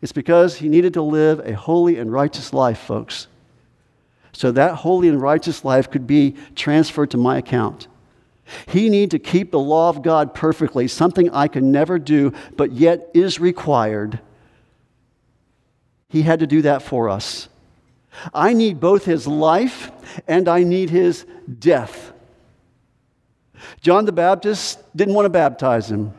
It's 0.02 0.12
because 0.12 0.58
he 0.58 0.70
needed 0.70 0.94
to 0.94 1.02
live 1.02 1.40
a 1.40 1.54
holy 1.54 1.98
and 1.98 2.12
righteous 2.12 2.54
life, 2.54 2.80
folks. 2.80 3.28
So 4.36 4.52
that 4.52 4.76
holy 4.76 5.08
and 5.08 5.22
righteous 5.22 5.64
life 5.64 5.90
could 5.90 6.06
be 6.06 6.36
transferred 6.56 7.12
to 7.12 7.18
my 7.18 7.38
account. 7.38 7.88
He 8.68 8.90
need 8.90 9.12
to 9.12 9.20
keep 9.20 9.50
the 9.50 9.60
law 9.60 9.88
of 9.88 10.02
God 10.02 10.34
perfectly, 10.34 10.90
something 10.90 11.30
I 11.30 11.48
can 11.48 11.72
never 11.72 11.98
do, 11.98 12.34
but 12.58 12.74
yet 12.74 13.10
is 13.14 13.40
required. 13.40 14.20
He 16.10 16.22
had 16.22 16.42
to 16.42 16.48
do 16.48 16.64
that 16.64 16.82
for 16.82 17.08
us. 17.08 17.48
I 18.34 18.52
need 18.52 18.82
both 18.82 19.06
his 19.06 19.26
life 19.26 19.90
and 20.28 20.50
I 20.50 20.64
need 20.64 20.90
his 20.90 21.26
death. 21.60 22.12
John 23.80 24.04
the 24.04 24.12
Baptist 24.12 24.80
didn't 24.98 25.14
want 25.14 25.28
to 25.28 25.30
baptize 25.30 25.90
him. 25.90 26.14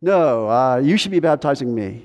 No, 0.00 0.48
uh, 0.48 0.78
you 0.78 0.96
should 0.96 1.12
be 1.12 1.20
baptizing 1.20 1.72
me. 1.72 2.04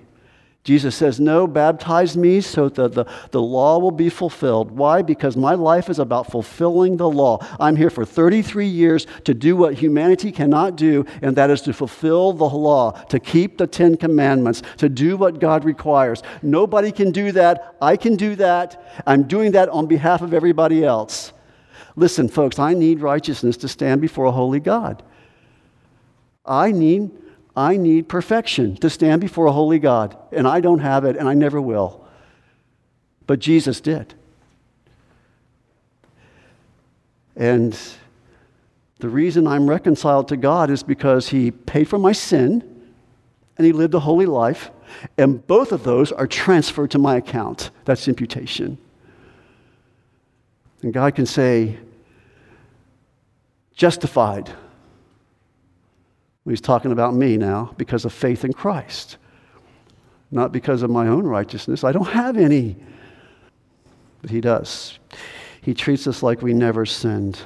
Jesus 0.68 0.98
says, 0.98 1.18
No, 1.18 1.48
baptize 1.48 2.18
me 2.18 2.42
so 2.42 2.68
that 2.68 2.94
the, 2.94 3.06
the 3.32 3.42
law 3.42 3.80
will 3.80 3.90
be 3.90 4.10
fulfilled. 4.10 4.70
Why? 4.70 5.02
Because 5.02 5.38
my 5.38 5.54
life 5.54 5.90
is 5.90 5.98
about 5.98 6.30
fulfilling 6.30 6.98
the 6.98 7.10
law. 7.10 7.38
I'm 7.58 7.78
here 7.78 7.90
for 7.90 8.04
33 8.04 8.68
years 8.68 9.08
to 9.24 9.34
do 9.34 9.56
what 9.56 9.76
humanity 9.76 10.30
cannot 10.30 10.76
do, 10.76 11.06
and 11.22 11.38
that 11.38 11.50
is 11.50 11.62
to 11.62 11.74
fulfill 11.74 12.34
the 12.34 12.44
law, 12.44 12.92
to 12.92 13.18
keep 13.18 13.58
the 13.58 13.66
Ten 13.66 13.96
Commandments, 13.96 14.62
to 14.76 14.90
do 14.90 15.16
what 15.16 15.40
God 15.40 15.64
requires. 15.64 16.22
Nobody 16.42 16.92
can 16.92 17.12
do 17.12 17.32
that. 17.32 17.78
I 17.82 17.96
can 17.96 18.18
do 18.18 18.36
that. 18.36 19.02
I'm 19.08 19.24
doing 19.24 19.54
that 19.54 19.70
on 19.70 19.88
behalf 19.88 20.22
of 20.22 20.34
everybody 20.34 20.84
else. 20.84 21.32
Listen, 21.96 22.28
folks, 22.28 22.60
I 22.60 22.74
need 22.74 23.00
righteousness 23.00 23.56
to 23.58 23.70
stand 23.70 24.02
before 24.02 24.26
a 24.26 24.34
holy 24.34 24.60
God. 24.60 25.02
I 26.46 26.74
need 26.74 27.12
I 27.58 27.76
need 27.76 28.08
perfection 28.08 28.78
to 28.78 28.90
stand 28.90 29.20
before 29.20 29.48
a 29.48 29.52
holy 29.52 29.80
God, 29.80 30.16
and 30.32 30.48
I 30.48 30.62
don't 30.62 30.78
have 30.78 31.06
it, 31.06 31.18
and 31.18 31.28
I 31.28 31.34
never 31.34 31.60
will. 31.60 32.06
But 33.26 33.40
Jesus 33.40 33.82
did. 33.82 34.14
And 37.36 37.78
the 39.00 39.10
reason 39.10 39.48
I'm 39.48 39.68
reconciled 39.68 40.28
to 40.28 40.38
God 40.38 40.70
is 40.70 40.84
because 40.84 41.30
He 41.30 41.50
paid 41.50 41.88
for 41.88 41.98
my 41.98 42.12
sin 42.12 42.64
and 43.58 43.66
He 43.66 43.74
lived 43.74 43.96
a 43.96 44.00
holy 44.00 44.28
life, 44.28 44.70
and 45.18 45.46
both 45.48 45.72
of 45.72 45.84
those 45.84 46.12
are 46.12 46.28
transferred 46.28 46.92
to 46.92 47.00
my 47.00 47.16
account. 47.16 47.72
That's 47.86 48.08
imputation. 48.08 48.78
And 50.84 50.94
God 50.94 51.16
can 51.16 51.26
say, 51.26 51.80
justified 53.74 54.54
He's 56.48 56.62
talking 56.62 56.92
about 56.92 57.14
me 57.14 57.38
now 57.38 57.74
because 57.78 58.06
of 58.06 58.14
faith 58.14 58.46
in 58.46 58.54
Christ, 58.54 59.18
not 60.32 60.52
because 60.52 60.82
of 60.82 60.90
my 60.90 61.08
own 61.08 61.26
righteousness. 61.26 61.84
I 61.84 61.92
don't 61.92 62.08
have 62.08 62.38
any. 62.38 62.78
But 64.22 64.30
He 64.30 64.40
does. 64.40 64.98
He 65.62 65.74
treats 65.74 66.08
us 66.08 66.24
like 66.24 66.42
we 66.42 66.54
never 66.54 66.86
sinned. 66.86 67.40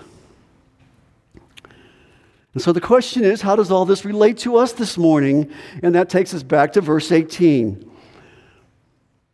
And 2.53 2.61
so 2.61 2.71
the 2.71 2.81
question 2.81 3.23
is 3.23 3.41
how 3.41 3.55
does 3.55 3.71
all 3.71 3.85
this 3.85 4.05
relate 4.05 4.37
to 4.39 4.57
us 4.57 4.73
this 4.73 4.97
morning? 4.97 5.51
And 5.81 5.95
that 5.95 6.09
takes 6.09 6.33
us 6.33 6.43
back 6.43 6.73
to 6.73 6.81
verse 6.81 7.11
18. 7.11 7.89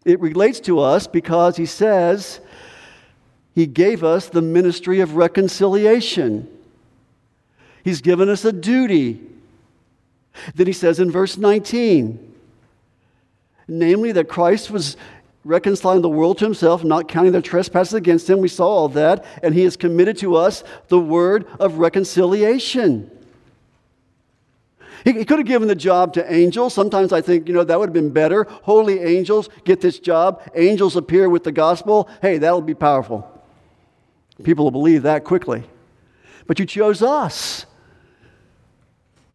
It 0.06 0.22
relates 0.22 0.62
to 0.62 0.80
us 0.80 1.08
because 1.08 1.58
he 1.58 1.66
says 1.66 2.40
he 3.54 3.66
gave 3.66 4.04
us 4.04 4.30
the 4.30 4.42
ministry 4.42 5.02
of 5.02 5.16
reconciliation. 5.16 6.48
He's 7.84 8.02
given 8.02 8.30
us 8.30 8.46
a 8.46 8.54
duty 8.54 9.20
then 10.56 10.68
he 10.68 10.74
says 10.74 11.00
in 11.00 11.12
verse 11.12 11.38
19, 11.38 12.36
namely 13.68 14.12
that 14.14 14.30
Christ 14.30 14.72
was 14.72 14.98
reconciling 15.44 16.02
the 16.02 16.10
world 16.10 16.38
to 16.40 16.46
himself, 16.46 16.84
not 16.84 17.08
counting 17.08 17.32
their 17.32 17.42
trespasses 17.42 17.94
against 17.94 18.30
him. 18.30 18.40
We 18.40 18.50
saw 18.50 18.68
all 18.68 18.90
that, 18.90 19.26
and 19.42 19.54
he 19.54 19.64
has 19.64 19.78
committed 19.78 20.18
to 20.20 20.36
us 20.36 20.64
the 20.90 21.00
word 21.00 21.48
of 21.60 21.78
reconciliation. 21.78 23.10
He, 25.06 25.14
he 25.14 25.26
could 25.26 25.40
have 25.40 25.48
given 25.48 25.70
the 25.70 25.76
job 25.76 26.14
to 26.14 26.34
angels. 26.34 26.74
Sometimes 26.74 27.14
I 27.14 27.22
think, 27.22 27.48
you 27.48 27.54
know, 27.54 27.64
that 27.64 27.80
would 27.80 27.90
have 27.90 27.94
been 27.94 28.12
better. 28.12 28.44
Holy 28.64 29.00
angels 29.00 29.50
get 29.64 29.80
this 29.80 30.00
job. 30.00 30.42
Angels 30.54 30.98
appear 30.98 31.30
with 31.30 31.44
the 31.46 31.52
gospel. 31.52 32.10
Hey, 32.22 32.40
that'll 32.40 32.62
be 32.62 32.74
powerful. 32.74 33.26
People 34.44 34.66
will 34.66 34.72
believe 34.72 35.04
that 35.04 35.24
quickly. 35.24 35.64
But 36.46 36.60
you 36.60 36.66
chose 36.66 37.02
us 37.02 37.66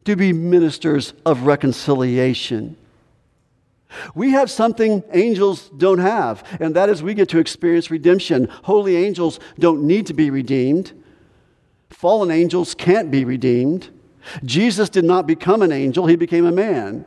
to 0.04 0.16
be 0.16 0.32
ministers 0.32 1.14
of 1.24 1.42
reconciliation. 1.42 2.76
We 4.14 4.30
have 4.30 4.50
something 4.50 5.02
angels 5.12 5.70
don't 5.76 5.98
have, 5.98 6.44
and 6.60 6.74
that 6.76 6.88
is 6.88 7.02
we 7.02 7.14
get 7.14 7.28
to 7.30 7.38
experience 7.38 7.90
redemption. 7.90 8.48
Holy 8.64 8.96
angels 8.96 9.38
don't 9.58 9.82
need 9.82 10.06
to 10.06 10.14
be 10.14 10.30
redeemed, 10.30 10.92
fallen 11.90 12.30
angels 12.30 12.74
can't 12.74 13.10
be 13.10 13.24
redeemed. 13.24 13.90
Jesus 14.44 14.88
did 14.88 15.04
not 15.04 15.26
become 15.26 15.62
an 15.62 15.72
angel, 15.72 16.06
he 16.06 16.16
became 16.16 16.46
a 16.46 16.52
man. 16.52 17.04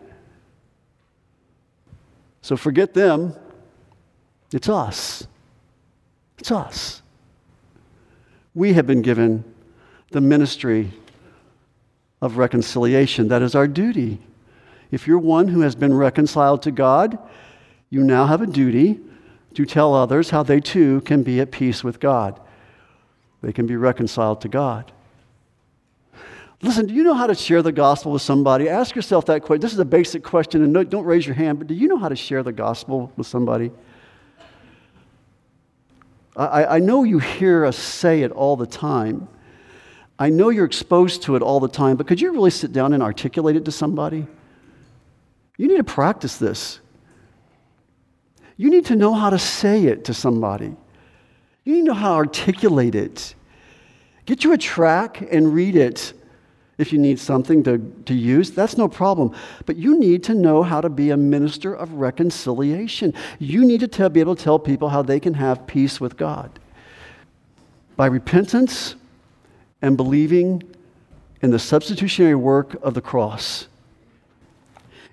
So 2.42 2.56
forget 2.56 2.94
them. 2.94 3.34
It's 4.54 4.70
us. 4.70 5.26
It's 6.38 6.52
us. 6.52 7.02
We 8.54 8.74
have 8.74 8.86
been 8.86 9.02
given 9.02 9.44
the 10.12 10.22
ministry 10.22 10.94
of 12.26 12.38
reconciliation. 12.38 13.30
That 13.30 13.42
is 13.42 13.56
our 13.56 13.68
duty. 13.68 14.20
If 14.92 15.08
you're 15.08 15.20
one 15.20 15.48
who 15.48 15.62
has 15.62 15.76
been 15.76 15.94
reconciled 15.94 16.62
to 16.64 16.72
God, 16.72 17.18
you 17.90 18.04
now 18.04 18.26
have 18.26 18.42
a 18.42 18.48
duty 18.48 19.00
to 19.54 19.66
tell 19.66 19.94
others 19.94 20.32
how 20.32 20.44
they 20.44 20.60
too 20.60 21.02
can 21.02 21.24
be 21.24 21.40
at 21.40 21.52
peace 21.52 21.84
with 21.84 22.00
God. 22.00 22.40
They 23.42 23.54
can 23.54 23.68
be 23.68 23.76
reconciled 23.76 24.42
to 24.42 24.50
God. 24.50 24.92
Listen, 26.62 26.88
do 26.88 26.94
you 26.94 27.04
know 27.04 27.14
how 27.14 27.28
to 27.28 27.36
share 27.36 27.62
the 27.62 27.72
gospel 27.72 28.12
with 28.12 28.22
somebody? 28.22 28.68
Ask 28.68 28.96
yourself 28.96 29.26
that 29.28 29.44
question. 29.44 29.62
This 29.62 29.74
is 29.74 29.80
a 29.80 29.86
basic 29.86 30.24
question, 30.24 30.64
and 30.64 30.90
don't 30.90 31.06
raise 31.06 31.26
your 31.26 31.36
hand, 31.36 31.60
but 31.60 31.68
do 31.68 31.74
you 31.74 31.88
know 31.88 31.98
how 31.98 32.10
to 32.10 32.16
share 32.16 32.44
the 32.44 32.52
gospel 32.52 33.12
with 33.18 33.28
somebody? 33.28 33.72
I, 36.36 36.66
I 36.66 36.80
know 36.80 37.04
you 37.04 37.20
hear 37.20 37.66
us 37.66 37.78
say 37.78 38.24
it 38.24 38.32
all 38.32 38.56
the 38.56 38.66
time, 38.66 39.28
I 40.18 40.30
know 40.30 40.50
you're 40.50 40.66
exposed 40.66 41.24
to 41.24 41.36
it 41.36 41.42
all 41.42 41.60
the 41.60 41.68
time, 41.68 41.98
but 41.98 42.08
could 42.08 42.22
you 42.22 42.32
really 42.32 42.52
sit 42.52 42.72
down 42.72 42.94
and 42.94 43.04
articulate 43.04 43.56
it 43.56 43.66
to 43.66 43.72
somebody? 43.72 44.26
You 45.58 45.68
need 45.68 45.78
to 45.78 45.84
practice 45.84 46.38
this. 46.38 46.80
You 48.58 48.70
need 48.70 48.86
to 48.86 48.96
know 48.96 49.14
how 49.14 49.30
to 49.30 49.40
say 49.40 49.86
it 49.86 50.06
to 50.06 50.14
somebody. 50.14 50.76
You 51.66 51.74
need 51.74 51.82
to 51.82 51.88
know 51.88 51.94
how 51.94 52.12
to 52.12 52.16
articulate 52.16 52.96
it. 52.96 53.36
Get 54.26 54.44
you 54.44 54.54
a 54.54 54.58
tract 54.58 55.22
and 55.22 55.54
read 55.54 55.76
it 55.76 56.14
if 56.78 56.92
you 56.92 57.00
need 57.00 57.20
something 57.20 57.64
to, 57.64 57.78
to 58.06 58.14
use. 58.14 58.52
That's 58.52 58.78
no 58.78 58.88
problem. 58.88 59.34
But 59.66 59.76
you 59.78 60.00
need 60.00 60.24
to 60.26 60.34
know 60.34 60.64
how 60.64 60.82
to 60.82 60.90
be 60.90 61.10
a 61.10 61.18
minister 61.18 61.74
of 61.74 61.94
reconciliation. 61.94 63.14
You 63.40 63.66
need 63.66 63.82
to 63.82 63.88
tell, 63.88 64.10
be 64.10 64.20
able 64.20 64.36
to 64.36 64.44
tell 64.44 64.60
people 64.60 64.90
how 64.90 65.02
they 65.02 65.20
can 65.20 65.34
have 65.36 65.68
peace 65.68 66.00
with 66.02 66.18
God. 66.18 66.60
By 67.96 68.08
repentance, 68.08 68.96
and 69.86 69.96
believing 69.96 70.64
in 71.42 71.52
the 71.52 71.60
substitutionary 71.60 72.34
work 72.34 72.74
of 72.82 72.96
the 72.96 73.02
cross. 73.02 73.68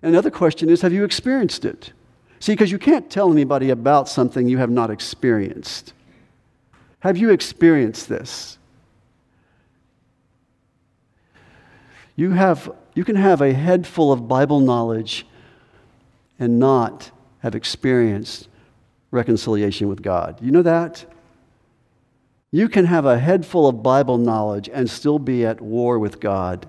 And 0.00 0.14
another 0.14 0.30
question 0.30 0.70
is 0.70 0.80
have 0.80 0.94
you 0.94 1.04
experienced 1.04 1.66
it? 1.66 1.92
See, 2.40 2.54
because 2.54 2.72
you 2.72 2.78
can't 2.78 3.10
tell 3.10 3.30
anybody 3.30 3.68
about 3.68 4.08
something 4.08 4.48
you 4.48 4.56
have 4.56 4.70
not 4.70 4.90
experienced. 4.90 5.92
Have 7.00 7.18
you 7.18 7.28
experienced 7.28 8.08
this? 8.08 8.56
You, 12.16 12.30
have, 12.30 12.72
you 12.94 13.04
can 13.04 13.16
have 13.16 13.42
a 13.42 13.52
head 13.52 13.86
full 13.86 14.10
of 14.10 14.26
Bible 14.26 14.60
knowledge 14.60 15.26
and 16.38 16.58
not 16.58 17.10
have 17.40 17.54
experienced 17.54 18.48
reconciliation 19.10 19.88
with 19.88 20.00
God. 20.00 20.40
You 20.40 20.50
know 20.50 20.62
that? 20.62 21.04
You 22.54 22.68
can 22.68 22.84
have 22.84 23.06
a 23.06 23.18
head 23.18 23.46
full 23.46 23.66
of 23.66 23.82
Bible 23.82 24.18
knowledge 24.18 24.68
and 24.72 24.88
still 24.88 25.18
be 25.18 25.44
at 25.44 25.60
war 25.62 25.98
with 25.98 26.20
God. 26.20 26.66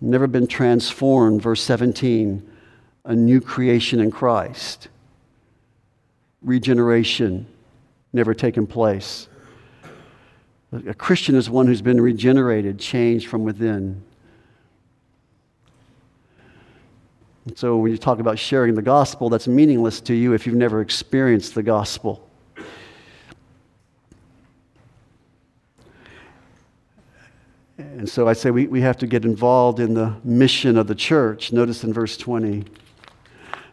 Never 0.00 0.26
been 0.26 0.46
transformed, 0.46 1.42
verse 1.42 1.62
17, 1.62 2.50
a 3.04 3.14
new 3.14 3.42
creation 3.42 4.00
in 4.00 4.10
Christ. 4.10 4.88
Regeneration 6.42 7.46
never 8.14 8.32
taken 8.32 8.66
place. 8.66 9.28
A 10.72 10.94
Christian 10.94 11.34
is 11.34 11.50
one 11.50 11.66
who's 11.66 11.82
been 11.82 12.00
regenerated, 12.00 12.78
changed 12.78 13.28
from 13.28 13.44
within. 13.44 14.02
And 17.44 17.58
so 17.58 17.76
when 17.76 17.92
you 17.92 17.98
talk 17.98 18.20
about 18.20 18.38
sharing 18.38 18.74
the 18.74 18.82
gospel, 18.82 19.28
that's 19.28 19.48
meaningless 19.48 20.00
to 20.02 20.14
you 20.14 20.32
if 20.32 20.46
you've 20.46 20.56
never 20.56 20.80
experienced 20.80 21.54
the 21.54 21.62
gospel. 21.62 22.29
So 28.10 28.26
I 28.26 28.32
say 28.32 28.50
we, 28.50 28.66
we 28.66 28.80
have 28.80 28.98
to 28.98 29.06
get 29.06 29.24
involved 29.24 29.78
in 29.78 29.94
the 29.94 30.16
mission 30.24 30.76
of 30.76 30.88
the 30.88 30.94
church. 30.94 31.52
Notice 31.52 31.84
in 31.84 31.92
verse 31.92 32.16
20 32.16 32.64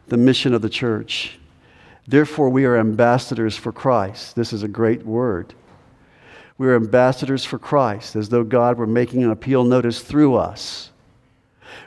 the 0.08 0.18
mission 0.18 0.54
of 0.54 0.62
the 0.62 0.70
church. 0.70 1.40
Therefore, 2.08 2.50
we 2.50 2.64
are 2.66 2.78
ambassadors 2.78 3.58
for 3.58 3.72
Christ. 3.72 4.36
This 4.36 4.54
is 4.54 4.64
a 4.64 4.68
great 4.68 5.06
word. 5.06 5.54
We're 6.58 6.76
ambassadors 6.76 7.44
for 7.44 7.60
Christ, 7.60 8.16
as 8.16 8.30
though 8.30 8.44
God 8.44 8.78
were 8.78 8.88
making 8.88 9.24
an 9.24 9.32
appeal 9.32 9.64
notice 9.64 10.02
through 10.02 10.36
us. 10.36 10.92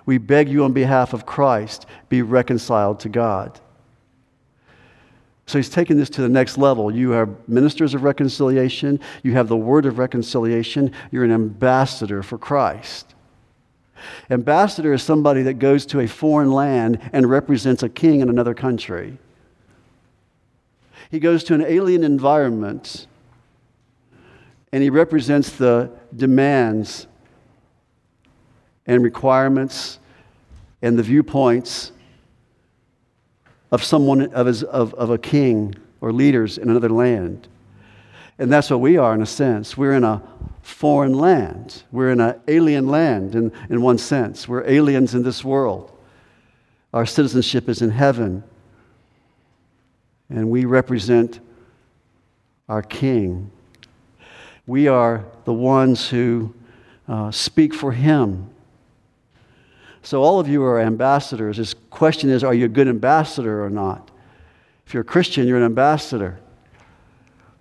We 0.05 0.19
beg 0.19 0.49
you 0.49 0.65
on 0.65 0.73
behalf 0.73 1.13
of 1.13 1.25
Christ, 1.25 1.87
be 2.09 2.21
reconciled 2.23 3.01
to 3.01 3.09
God. 3.09 3.59
So 5.51 5.59
he's 5.59 5.69
taken 5.69 5.99
this 5.99 6.11
to 6.11 6.23
the 6.23 6.29
next 6.29 6.59
level. 6.59 6.95
You 6.95 7.13
are 7.13 7.29
ministers 7.49 7.93
of 7.95 8.05
reconciliation, 8.05 9.01
you 9.25 9.33
have 9.33 9.49
the 9.49 9.57
word 9.57 9.85
of 9.85 9.99
reconciliation, 9.99 10.93
you're 11.11 11.25
an 11.25 11.33
ambassador 11.33 12.23
for 12.23 12.39
Christ. 12.39 13.17
Ambassador 14.31 14.93
is 14.93 15.03
somebody 15.03 15.43
that 15.43 15.55
goes 15.55 15.85
to 15.87 15.99
a 15.99 16.07
foreign 16.07 16.53
land 16.53 17.01
and 17.13 17.29
represents 17.29 17.83
a 17.83 17.89
king 17.89 18.21
in 18.21 18.29
another 18.29 18.55
country. 18.55 19.19
He 21.11 21.19
goes 21.19 21.43
to 21.45 21.55
an 21.55 21.63
alien 21.63 22.05
environment 22.05 23.09
and 24.71 24.85
he 24.85 24.89
represents 24.89 25.51
the 25.51 25.91
demands 26.15 27.09
and 28.87 29.03
requirements 29.03 29.99
and 30.81 30.97
the 30.97 31.03
viewpoints 31.03 31.91
of 33.71 33.85
someone, 33.85 34.33
of, 34.33 34.47
his, 34.47 34.63
of, 34.63 34.95
of 34.95 35.11
a 35.11 35.19
king 35.19 35.75
or 36.01 36.13
leaders 36.13 36.59
in 36.59 36.69
another 36.71 36.89
land. 36.89 37.49
And 38.39 38.51
that's 38.51 38.71
what 38.71 38.81
we 38.81 38.97
are 38.97 39.15
in 39.15 39.23
a 39.23 39.27
sense. 39.27 39.77
We're 39.77 39.93
in 39.93 40.05
a 40.05 40.23
foreign 40.63 41.15
land. 41.15 41.83
We're 41.93 42.11
in 42.11 42.21
an 42.21 42.41
alien 42.49 42.89
land 42.89 43.35
in, 43.35 43.53
in 43.69 43.83
one 43.83 43.99
sense. 43.99 44.49
We're 44.49 44.67
aliens 44.67 45.15
in 45.15 45.23
this 45.23 45.45
world. 45.45 45.97
Our 46.93 47.07
citizenship 47.07 47.69
is 47.69 47.83
in 47.83 47.91
heaven. 47.91 48.43
And 50.29 50.51
we 50.51 50.65
represent 50.65 51.41
our 52.69 52.83
king. 52.83 53.51
We 54.67 54.89
are 54.89 55.25
the 55.45 55.53
ones 55.53 56.09
who 56.09 56.55
uh, 57.09 57.31
speak 57.31 57.75
for 57.75 57.93
him 57.93 58.51
so, 60.03 60.23
all 60.23 60.41
of 60.41 60.49
you 60.49 60.63
are 60.65 60.81
ambassadors. 60.81 61.59
His 61.59 61.75
question 61.91 62.31
is 62.31 62.43
are 62.43 62.55
you 62.55 62.65
a 62.65 62.69
good 62.69 62.89
ambassador 62.89 63.63
or 63.65 63.71
not? 63.71 64.11
If 64.87 64.95
you're 64.95 65.03
a 65.03 65.05
Christian, 65.05 65.47
you're 65.47 65.59
an 65.59 65.65
ambassador. 65.65 66.41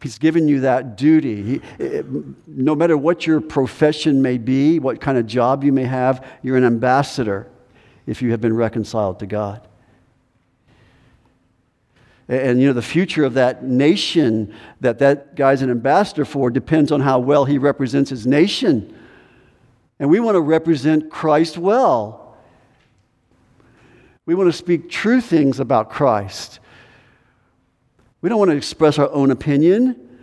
He's 0.01 0.17
given 0.17 0.47
you 0.47 0.61
that 0.61 0.95
duty. 0.95 1.43
He, 1.43 1.61
it, 1.77 2.05
no 2.47 2.73
matter 2.73 2.97
what 2.97 3.27
your 3.27 3.41
profession 3.41 4.21
may 4.21 4.37
be, 4.37 4.79
what 4.79 5.01
kind 5.01 5.17
of 5.17 5.27
job 5.27 5.63
you 5.63 5.73
may 5.73 5.83
have, 5.83 6.25
you're 6.41 6.55
an 6.55 6.63
ambassador 6.63 7.47
if 8.07 8.21
you 8.21 8.31
have 8.31 8.39
been 8.39 8.55
reconciled 8.55 9.19
to 9.19 9.27
God. 9.27 9.67
And, 12.29 12.39
and 12.39 12.61
you 12.61 12.67
know, 12.67 12.73
the 12.73 12.81
future 12.81 13.25
of 13.25 13.33
that 13.33 13.65
nation 13.65 14.55
that 14.79 14.99
that 14.99 15.35
guy's 15.35 15.61
an 15.61 15.69
ambassador 15.69 16.23
for 16.23 16.49
depends 16.49 16.93
on 16.93 17.01
how 17.01 17.19
well 17.19 17.43
he 17.43 17.57
represents 17.57 18.09
his 18.09 18.25
nation. 18.25 18.95
And 19.99 20.09
we 20.09 20.21
want 20.21 20.35
to 20.35 20.41
represent 20.41 21.09
Christ 21.09 21.57
well. 21.57 22.28
We 24.29 24.35
want 24.35 24.47
to 24.47 24.55
speak 24.55 24.91
true 24.91 25.21
things 25.21 25.59
about 25.59 25.89
Christ. 25.89 26.59
We 28.21 28.29
don't 28.29 28.37
want 28.37 28.51
to 28.51 28.57
express 28.57 28.99
our 28.99 29.09
own 29.09 29.31
opinion. 29.31 30.19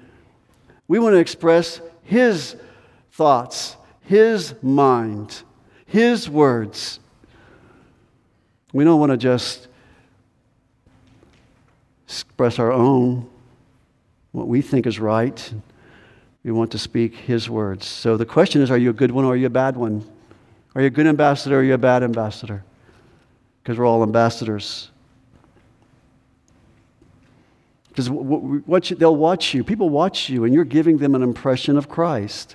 We 0.86 1.00
want 1.00 1.14
to 1.14 1.18
express 1.18 1.80
His 2.04 2.54
thoughts, 3.10 3.76
His 4.02 4.54
mind, 4.62 5.42
His 5.86 6.30
words. 6.30 7.00
We 8.72 8.84
don't 8.84 9.00
want 9.00 9.10
to 9.10 9.16
just 9.16 9.66
express 12.04 12.60
our 12.60 12.70
own, 12.70 13.28
what 14.30 14.46
we 14.46 14.62
think 14.62 14.86
is 14.86 15.00
right. 15.00 15.52
We 16.44 16.52
want 16.52 16.70
to 16.70 16.78
speak 16.78 17.16
His 17.16 17.50
words. 17.50 17.86
So 17.86 18.16
the 18.16 18.24
question 18.24 18.62
is 18.62 18.70
are 18.70 18.78
you 18.78 18.90
a 18.90 18.92
good 18.92 19.10
one 19.10 19.24
or 19.24 19.32
are 19.32 19.36
you 19.36 19.46
a 19.46 19.50
bad 19.50 19.76
one? 19.76 20.08
Are 20.76 20.80
you 20.80 20.86
a 20.86 20.90
good 20.90 21.08
ambassador 21.08 21.56
or 21.56 21.58
are 21.58 21.64
you 21.64 21.74
a 21.74 21.78
bad 21.78 22.04
ambassador? 22.04 22.62
Because 23.66 23.80
we're 23.80 23.86
all 23.86 24.04
ambassadors. 24.04 24.92
Because 27.88 28.08
they'll 28.90 29.16
watch 29.16 29.54
you. 29.54 29.64
People 29.64 29.88
watch 29.90 30.30
you, 30.30 30.44
and 30.44 30.54
you're 30.54 30.64
giving 30.64 30.98
them 30.98 31.16
an 31.16 31.22
impression 31.24 31.76
of 31.76 31.88
Christ. 31.88 32.54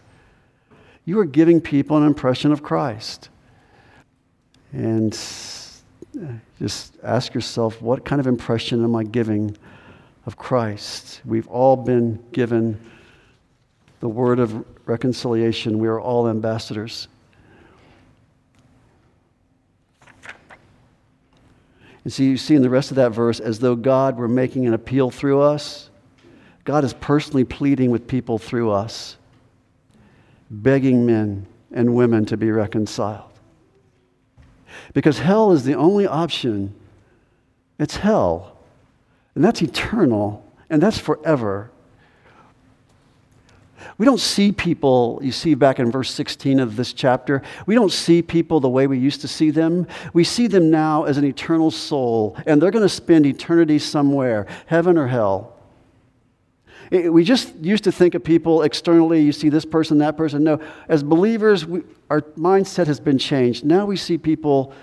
You 1.03 1.19
are 1.19 1.25
giving 1.25 1.59
people 1.59 1.97
an 1.97 2.03
impression 2.03 2.53
of 2.53 2.63
Christ. 2.63 3.27
And 4.71 5.11
uh, 6.17 6.27
just 6.59 6.95
ask 7.03 7.33
yourself, 7.33 7.81
what 7.81 8.05
kind 8.05 8.21
of 8.21 8.25
impression 8.27 8.81
am 8.81 8.95
I 8.95 9.03
giving 9.03 9.57
of 10.25 10.37
Christ? 10.37 11.19
We've 11.25 11.47
all 11.49 11.75
been 11.75 12.23
given 12.31 12.79
the 13.99 14.07
word 14.07 14.39
of 14.39 14.65
reconciliation. 14.87 15.77
We 15.77 15.89
are 15.89 15.99
all 15.99 16.29
ambassadors. 16.29 17.09
And 22.03 22.11
so 22.11 22.23
you 22.23 22.37
see 22.37 22.55
in 22.55 22.61
the 22.61 22.69
rest 22.69 22.91
of 22.91 22.95
that 22.95 23.11
verse, 23.11 23.39
as 23.39 23.59
though 23.59 23.75
God 23.75 24.17
were 24.17 24.27
making 24.27 24.65
an 24.65 24.73
appeal 24.73 25.11
through 25.11 25.41
us, 25.41 25.89
God 26.63 26.83
is 26.83 26.93
personally 26.93 27.43
pleading 27.43 27.91
with 27.91 28.07
people 28.07 28.37
through 28.37 28.71
us, 28.71 29.17
begging 30.49 31.05
men 31.05 31.45
and 31.71 31.95
women 31.95 32.25
to 32.25 32.37
be 32.37 32.51
reconciled. 32.51 33.31
Because 34.93 35.19
hell 35.19 35.51
is 35.51 35.63
the 35.63 35.75
only 35.75 36.07
option. 36.07 36.73
It's 37.79 37.97
hell. 37.97 38.57
And 39.35 39.43
that's 39.43 39.61
eternal, 39.61 40.45
and 40.69 40.81
that's 40.81 40.97
forever. 40.97 41.71
We 43.97 44.05
don't 44.05 44.19
see 44.19 44.51
people, 44.51 45.19
you 45.21 45.31
see 45.31 45.55
back 45.55 45.79
in 45.79 45.91
verse 45.91 46.11
16 46.11 46.59
of 46.59 46.75
this 46.75 46.93
chapter, 46.93 47.41
we 47.65 47.75
don't 47.75 47.91
see 47.91 48.21
people 48.21 48.59
the 48.59 48.69
way 48.69 48.87
we 48.87 48.97
used 48.97 49.21
to 49.21 49.27
see 49.27 49.49
them. 49.49 49.87
We 50.13 50.23
see 50.23 50.47
them 50.47 50.69
now 50.69 51.03
as 51.03 51.17
an 51.17 51.25
eternal 51.25 51.71
soul, 51.71 52.37
and 52.45 52.61
they're 52.61 52.71
going 52.71 52.85
to 52.85 52.89
spend 52.89 53.25
eternity 53.25 53.79
somewhere, 53.79 54.47
heaven 54.65 54.97
or 54.97 55.07
hell. 55.07 55.55
We 56.91 57.23
just 57.23 57.55
used 57.55 57.85
to 57.85 57.91
think 57.91 58.15
of 58.15 58.23
people 58.23 58.63
externally, 58.63 59.21
you 59.21 59.31
see 59.31 59.47
this 59.47 59.63
person, 59.63 59.99
that 59.99 60.17
person. 60.17 60.43
No, 60.43 60.59
as 60.89 61.03
believers, 61.03 61.65
we, 61.65 61.83
our 62.09 62.21
mindset 62.21 62.87
has 62.87 62.99
been 62.99 63.17
changed. 63.17 63.63
Now 63.63 63.85
we 63.85 63.95
see 63.95 64.17
people 64.17 64.73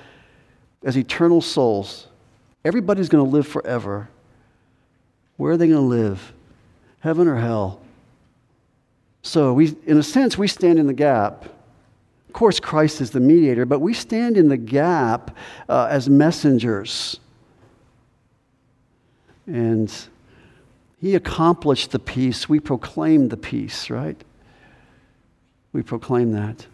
as 0.82 0.96
eternal 0.96 1.42
souls. 1.42 2.08
Everybody's 2.64 3.10
going 3.10 3.24
to 3.24 3.30
live 3.30 3.46
forever. 3.46 4.08
Where 5.36 5.52
are 5.52 5.56
they 5.56 5.68
going 5.68 5.80
to 5.80 5.86
live? 5.86 6.32
Heaven 7.00 7.28
or 7.28 7.36
hell? 7.36 7.80
So, 9.22 9.52
we, 9.52 9.76
in 9.86 9.98
a 9.98 10.02
sense, 10.02 10.38
we 10.38 10.48
stand 10.48 10.78
in 10.78 10.86
the 10.86 10.92
gap. 10.92 11.44
Of 11.44 12.32
course, 12.32 12.60
Christ 12.60 13.00
is 13.00 13.10
the 13.10 13.20
mediator, 13.20 13.66
but 13.66 13.80
we 13.80 13.94
stand 13.94 14.36
in 14.36 14.48
the 14.48 14.56
gap 14.56 15.36
uh, 15.68 15.88
as 15.90 16.08
messengers. 16.08 17.18
And 19.46 19.92
he 21.00 21.14
accomplished 21.14 21.90
the 21.90 21.98
peace. 21.98 22.48
We 22.48 22.60
proclaim 22.60 23.28
the 23.28 23.36
peace, 23.36 23.88
right? 23.88 24.22
We 25.72 25.82
proclaim 25.82 26.32
that. 26.32 26.66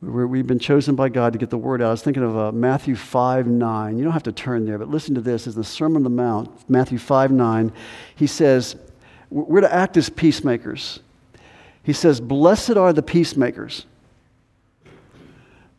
we 0.00 0.38
have 0.38 0.46
been 0.46 0.58
chosen 0.58 0.94
by 0.94 1.08
God 1.08 1.32
to 1.32 1.38
get 1.38 1.50
the 1.50 1.58
word 1.58 1.82
out. 1.82 1.88
I 1.88 1.90
was 1.90 2.02
thinking 2.02 2.22
of 2.22 2.36
uh, 2.36 2.52
Matthew 2.52 2.96
5 2.96 3.46
9. 3.46 3.98
You 3.98 4.04
don't 4.04 4.12
have 4.12 4.22
to 4.24 4.32
turn 4.32 4.64
there, 4.64 4.78
but 4.78 4.88
listen 4.88 5.14
to 5.14 5.20
this. 5.20 5.46
As 5.46 5.54
the 5.54 5.64
Sermon 5.64 5.96
on 5.96 6.02
the 6.04 6.10
Mount, 6.10 6.70
Matthew 6.70 6.98
5 6.98 7.32
9, 7.32 7.72
he 8.14 8.26
says, 8.26 8.76
We're 9.30 9.60
to 9.60 9.72
act 9.72 9.96
as 9.96 10.08
peacemakers. 10.08 11.00
He 11.82 11.92
says, 11.92 12.20
Blessed 12.20 12.76
are 12.76 12.92
the 12.92 13.02
peacemakers. 13.02 13.86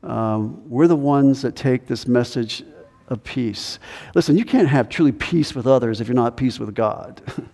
Um, 0.04 0.70
we're 0.70 0.88
the 0.88 0.96
ones 0.96 1.42
that 1.44 1.56
take 1.56 1.88
this 1.88 2.08
message 2.08 2.64
of 3.08 3.24
peace. 3.24 3.80
Listen, 4.16 4.38
you 4.38 4.44
can't 4.44 4.68
have 4.68 4.90
truly 4.90 5.14
peace 5.14 5.56
with 5.56 5.66
others 5.66 6.02
if 6.02 6.08
you're 6.08 6.16
not 6.16 6.36
peace 6.36 6.60
with 6.60 6.76
God. 6.76 7.22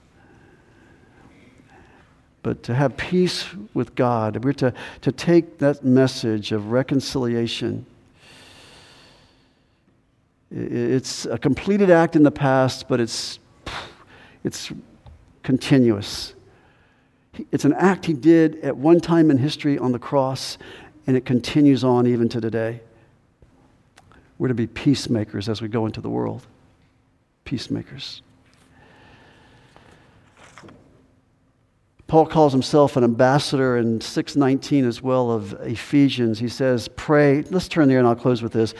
but 2.41 2.63
to 2.63 2.73
have 2.73 2.97
peace 2.97 3.45
with 3.73 3.93
God, 3.93 4.43
we're 4.43 4.53
to, 4.53 4.73
to 5.01 5.11
take 5.11 5.59
that 5.59 5.83
message 5.83 6.51
of 6.51 6.71
reconciliation. 6.71 7.85
It's 10.49 11.25
a 11.25 11.37
completed 11.37 11.91
act 11.91 12.15
in 12.15 12.23
the 12.23 12.31
past, 12.31 12.87
but 12.87 12.99
it's, 12.99 13.37
it's 14.43 14.71
continuous. 15.43 16.33
It's 17.51 17.65
an 17.65 17.73
act 17.73 18.05
he 18.05 18.13
did 18.13 18.59
at 18.61 18.75
one 18.75 18.99
time 18.99 19.31
in 19.31 19.37
history 19.37 19.77
on 19.77 19.91
the 19.91 19.99
cross, 19.99 20.57
and 21.07 21.15
it 21.17 21.25
continues 21.25 21.83
on 21.83 22.07
even 22.07 22.29
to 22.29 22.41
today. 22.41 22.81
We're 24.37 24.47
to 24.47 24.53
be 24.53 24.67
peacemakers 24.67 25.49
as 25.49 25.61
we 25.61 25.67
go 25.67 25.85
into 25.85 26.01
the 26.01 26.09
world. 26.09 26.45
Peacemakers. 27.45 28.21
Paul 32.07 32.25
calls 32.25 32.53
himself 32.53 32.97
an 32.97 33.03
ambassador 33.03 33.77
in 33.77 34.01
619 34.01 34.85
as 34.85 35.01
well 35.01 35.29
of 35.29 35.53
Ephesians. 35.61 36.39
He 36.39 36.47
says, 36.47 36.87
Pray. 36.87 37.43
Let's 37.43 37.67
turn 37.67 37.87
there 37.87 37.99
and 37.99 38.07
I'll 38.07 38.15
close 38.15 38.41
with 38.41 38.51
this. 38.51 38.73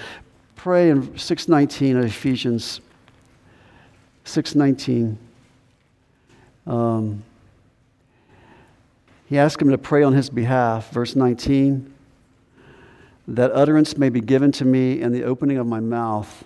Pray 0.56 0.90
in 0.90 1.16
619 1.16 1.98
of 1.98 2.06
Ephesians 2.06 2.82
619. 4.24 5.18
Um, 6.66 7.24
He 9.30 9.38
asked 9.38 9.62
him 9.62 9.70
to 9.70 9.78
pray 9.78 10.02
on 10.02 10.14
his 10.14 10.30
behalf. 10.30 10.92
Verse 10.92 11.16
19 11.16 11.94
that 13.30 13.52
utterance 13.52 13.96
may 13.96 14.10
be 14.10 14.22
given 14.22 14.52
to 14.54 14.66
me 14.66 15.00
in 15.00 15.12
the 15.12 15.24
opening 15.24 15.60
of 15.60 15.68
my 15.68 15.80
mouth 15.80 16.46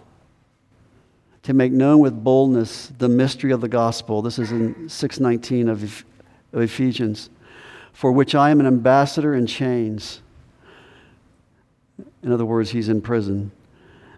to 1.43 1.53
make 1.53 1.71
known 1.71 1.99
with 1.99 2.25
boldness 2.25 2.91
the 2.97 3.07
mystery 3.07 3.53
of 3.53 3.61
the 3.61 3.69
gospel. 3.69 4.21
This 4.21 4.37
is 4.37 4.51
in 4.51 4.89
619 4.89 5.69
of 5.69 6.03
Ephesians, 6.51 7.29
for 7.93 8.11
which 8.11 8.35
I 8.35 8.49
am 8.49 8.59
an 8.59 8.65
ambassador 8.65 9.33
in 9.33 9.47
chains. 9.47 10.21
In 12.21 12.33
other 12.33 12.45
words, 12.45 12.71
he's 12.71 12.89
in 12.89 13.01
prison. 13.01 13.53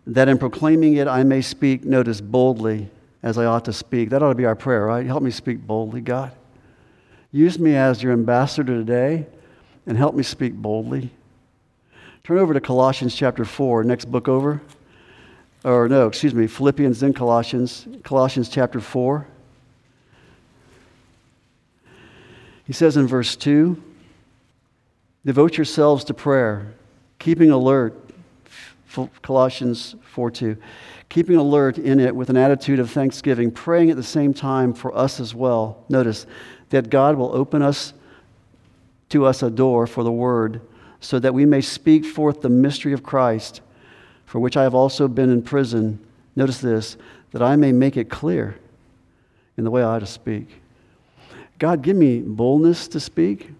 That 0.08 0.28
in 0.28 0.40
proclaiming 0.40 0.96
it 0.96 1.08
I 1.08 1.22
may 1.22 1.42
speak, 1.42 1.86
notice, 1.86 2.20
boldly 2.20 2.90
as 3.22 3.38
I 3.38 3.46
ought 3.46 3.66
to 3.66 3.74
speak. 3.74 4.10
That 4.10 4.24
ought 4.24 4.30
to 4.30 4.36
be 4.36 4.46
our 4.46 4.56
prayer, 4.56 4.88
right? 4.88 5.06
Help 5.06 5.22
me 5.22 5.30
speak 5.30 5.60
boldly, 5.68 6.02
God. 6.02 6.32
Use 7.36 7.60
me 7.60 7.76
as 7.76 8.02
your 8.02 8.14
ambassador 8.14 8.78
today 8.78 9.28
and 9.86 9.98
help 9.98 10.16
me 10.16 10.24
speak 10.24 10.54
boldly. 10.54 11.10
Turn 12.24 12.38
over 12.38 12.54
to 12.54 12.62
Colossians 12.62 13.14
chapter 13.14 13.44
4, 13.44 13.84
next 13.84 14.06
book 14.06 14.30
over. 14.30 14.62
Or 15.66 15.90
no, 15.90 16.08
excuse 16.08 16.34
me, 16.34 16.48
Philippians, 16.48 17.02
then 17.02 17.12
Colossians. 17.12 17.90
Colossians 18.06 18.48
chapter 18.48 18.80
4. 18.80 19.28
He 22.64 22.72
says 22.72 22.96
in 22.96 23.06
verse 23.06 23.36
2 23.36 23.84
Devote 25.26 25.58
yourselves 25.58 26.06
to 26.06 26.14
prayer, 26.14 26.74
keeping 27.20 27.52
alert. 27.52 28.00
Colossians 29.22 29.96
4 30.14 30.32
2. 30.32 30.58
Keeping 31.10 31.36
alert 31.36 31.78
in 31.78 32.00
it 32.00 32.16
with 32.16 32.30
an 32.30 32.38
attitude 32.38 32.80
of 32.80 32.90
thanksgiving, 32.90 33.52
praying 33.52 33.90
at 33.90 33.98
the 33.98 34.04
same 34.04 34.34
time 34.34 34.74
for 34.74 34.96
us 34.98 35.20
as 35.20 35.36
well. 35.36 35.84
Notice, 35.90 36.26
that 36.70 36.90
God 36.90 37.16
will 37.16 37.34
open 37.36 37.62
us 37.62 37.94
to 39.10 39.26
us 39.26 39.44
a 39.44 39.50
door 39.50 39.88
for 39.88 40.04
the 40.04 40.12
word 40.12 40.62
so 41.00 41.20
that 41.20 41.34
we 41.34 41.46
may 41.46 41.62
speak 41.62 42.06
forth 42.06 42.42
the 42.42 42.50
mystery 42.50 42.94
of 42.94 43.04
Christ, 43.04 43.62
for 44.26 44.40
which 44.40 44.58
I 44.58 44.64
have 44.64 44.74
also 44.74 45.08
been 45.08 45.30
in 45.30 45.42
prison. 45.42 46.00
Notice 46.36 46.60
this, 46.60 46.98
that 47.32 47.42
I 47.42 47.56
may 47.56 47.72
make 47.72 47.98
it 47.98 48.10
clear 48.10 48.58
in 49.58 49.64
the 49.64 49.72
way 49.72 49.82
I 49.84 49.86
ought 49.86 50.00
to 50.00 50.08
speak. 50.08 50.48
God, 51.60 51.82
give 51.82 51.96
me 51.96 52.20
boldness 52.20 52.88
to 52.90 53.00
speak. 53.00 53.52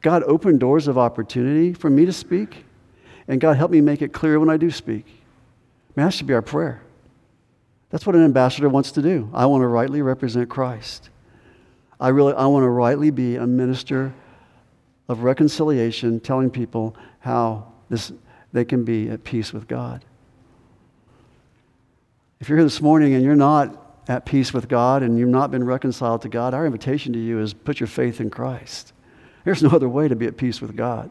God, 0.00 0.22
open 0.24 0.58
doors 0.58 0.88
of 0.88 0.98
opportunity 0.98 1.72
for 1.72 1.90
me 1.90 2.06
to 2.06 2.12
speak. 2.12 2.64
And 3.28 3.40
God, 3.40 3.56
help 3.56 3.70
me 3.70 3.80
make 3.80 4.02
it 4.02 4.12
clear 4.12 4.40
when 4.40 4.50
I 4.50 4.56
do 4.56 4.70
speak. 4.70 5.04
I 5.06 6.00
mean, 6.00 6.06
that 6.06 6.14
should 6.14 6.26
be 6.26 6.34
our 6.34 6.42
prayer. 6.42 6.82
That's 7.90 8.06
what 8.06 8.16
an 8.16 8.24
ambassador 8.24 8.68
wants 8.68 8.92
to 8.92 9.02
do. 9.02 9.30
I 9.32 9.46
want 9.46 9.62
to 9.62 9.68
rightly 9.68 10.02
represent 10.02 10.48
Christ. 10.48 11.10
I 12.00 12.08
really 12.08 12.34
I 12.34 12.46
want 12.46 12.64
to 12.64 12.68
rightly 12.68 13.10
be 13.10 13.36
a 13.36 13.46
minister 13.46 14.12
of 15.08 15.22
reconciliation, 15.22 16.20
telling 16.20 16.50
people 16.50 16.96
how 17.20 17.72
this, 17.88 18.12
they 18.52 18.64
can 18.64 18.84
be 18.84 19.08
at 19.08 19.24
peace 19.24 19.52
with 19.52 19.68
God. 19.68 20.04
If 22.40 22.48
you're 22.48 22.58
here 22.58 22.64
this 22.64 22.82
morning 22.82 23.14
and 23.14 23.24
you're 23.24 23.36
not 23.36 24.02
at 24.08 24.26
peace 24.26 24.52
with 24.52 24.68
God 24.68 25.02
and 25.02 25.18
you've 25.18 25.28
not 25.28 25.50
been 25.50 25.64
reconciled 25.64 26.22
to 26.22 26.28
God, 26.28 26.54
our 26.54 26.66
invitation 26.66 27.12
to 27.14 27.18
you 27.18 27.40
is 27.40 27.54
put 27.54 27.80
your 27.80 27.86
faith 27.86 28.20
in 28.20 28.30
Christ. 28.30 28.92
There's 29.44 29.62
no 29.62 29.70
other 29.70 29.88
way 29.88 30.08
to 30.08 30.16
be 30.16 30.26
at 30.26 30.36
peace 30.36 30.60
with 30.60 30.76
God. 30.76 31.10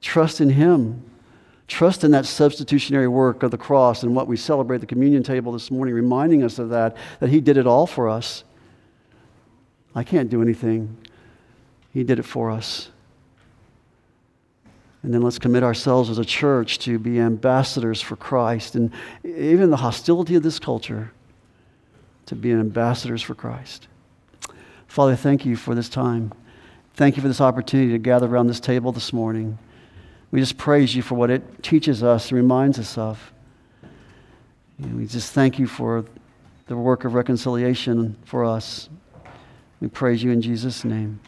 Trust 0.00 0.40
in 0.40 0.50
Him. 0.50 1.02
Trust 1.66 2.04
in 2.04 2.12
that 2.12 2.24
substitutionary 2.24 3.08
work 3.08 3.42
of 3.42 3.50
the 3.50 3.58
cross 3.58 4.02
and 4.02 4.14
what 4.14 4.26
we 4.26 4.36
celebrate 4.36 4.78
the 4.78 4.86
communion 4.86 5.22
table 5.22 5.52
this 5.52 5.70
morning, 5.70 5.94
reminding 5.94 6.42
us 6.42 6.58
of 6.58 6.70
that, 6.70 6.96
that 7.20 7.28
He 7.28 7.40
did 7.40 7.58
it 7.58 7.66
all 7.66 7.86
for 7.86 8.08
us. 8.08 8.44
I 9.98 10.04
can't 10.04 10.30
do 10.30 10.40
anything. 10.42 10.96
He 11.92 12.04
did 12.04 12.20
it 12.20 12.22
for 12.22 12.52
us. 12.52 12.90
And 15.02 15.12
then 15.12 15.22
let's 15.22 15.40
commit 15.40 15.64
ourselves 15.64 16.08
as 16.08 16.18
a 16.18 16.24
church 16.24 16.78
to 16.80 17.00
be 17.00 17.18
ambassadors 17.18 18.00
for 18.00 18.14
Christ. 18.14 18.76
And 18.76 18.92
even 19.24 19.70
the 19.70 19.78
hostility 19.78 20.36
of 20.36 20.44
this 20.44 20.60
culture, 20.60 21.10
to 22.26 22.36
be 22.36 22.52
ambassadors 22.52 23.22
for 23.22 23.34
Christ. 23.34 23.88
Father, 24.86 25.16
thank 25.16 25.44
you 25.44 25.56
for 25.56 25.74
this 25.74 25.88
time. 25.88 26.32
Thank 26.94 27.16
you 27.16 27.22
for 27.22 27.28
this 27.28 27.40
opportunity 27.40 27.90
to 27.90 27.98
gather 27.98 28.28
around 28.28 28.46
this 28.46 28.60
table 28.60 28.92
this 28.92 29.12
morning. 29.12 29.58
We 30.30 30.38
just 30.38 30.58
praise 30.58 30.94
you 30.94 31.02
for 31.02 31.16
what 31.16 31.28
it 31.28 31.64
teaches 31.64 32.04
us 32.04 32.30
and 32.30 32.36
reminds 32.36 32.78
us 32.78 32.96
of. 32.96 33.32
And 34.80 34.96
we 34.96 35.06
just 35.06 35.32
thank 35.32 35.58
you 35.58 35.66
for 35.66 36.04
the 36.68 36.76
work 36.76 37.04
of 37.04 37.14
reconciliation 37.14 38.16
for 38.24 38.44
us. 38.44 38.88
We 39.80 39.88
praise 39.88 40.22
you 40.22 40.30
in 40.30 40.42
Jesus' 40.42 40.84
name. 40.84 41.20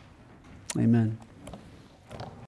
Amen. 0.76 1.18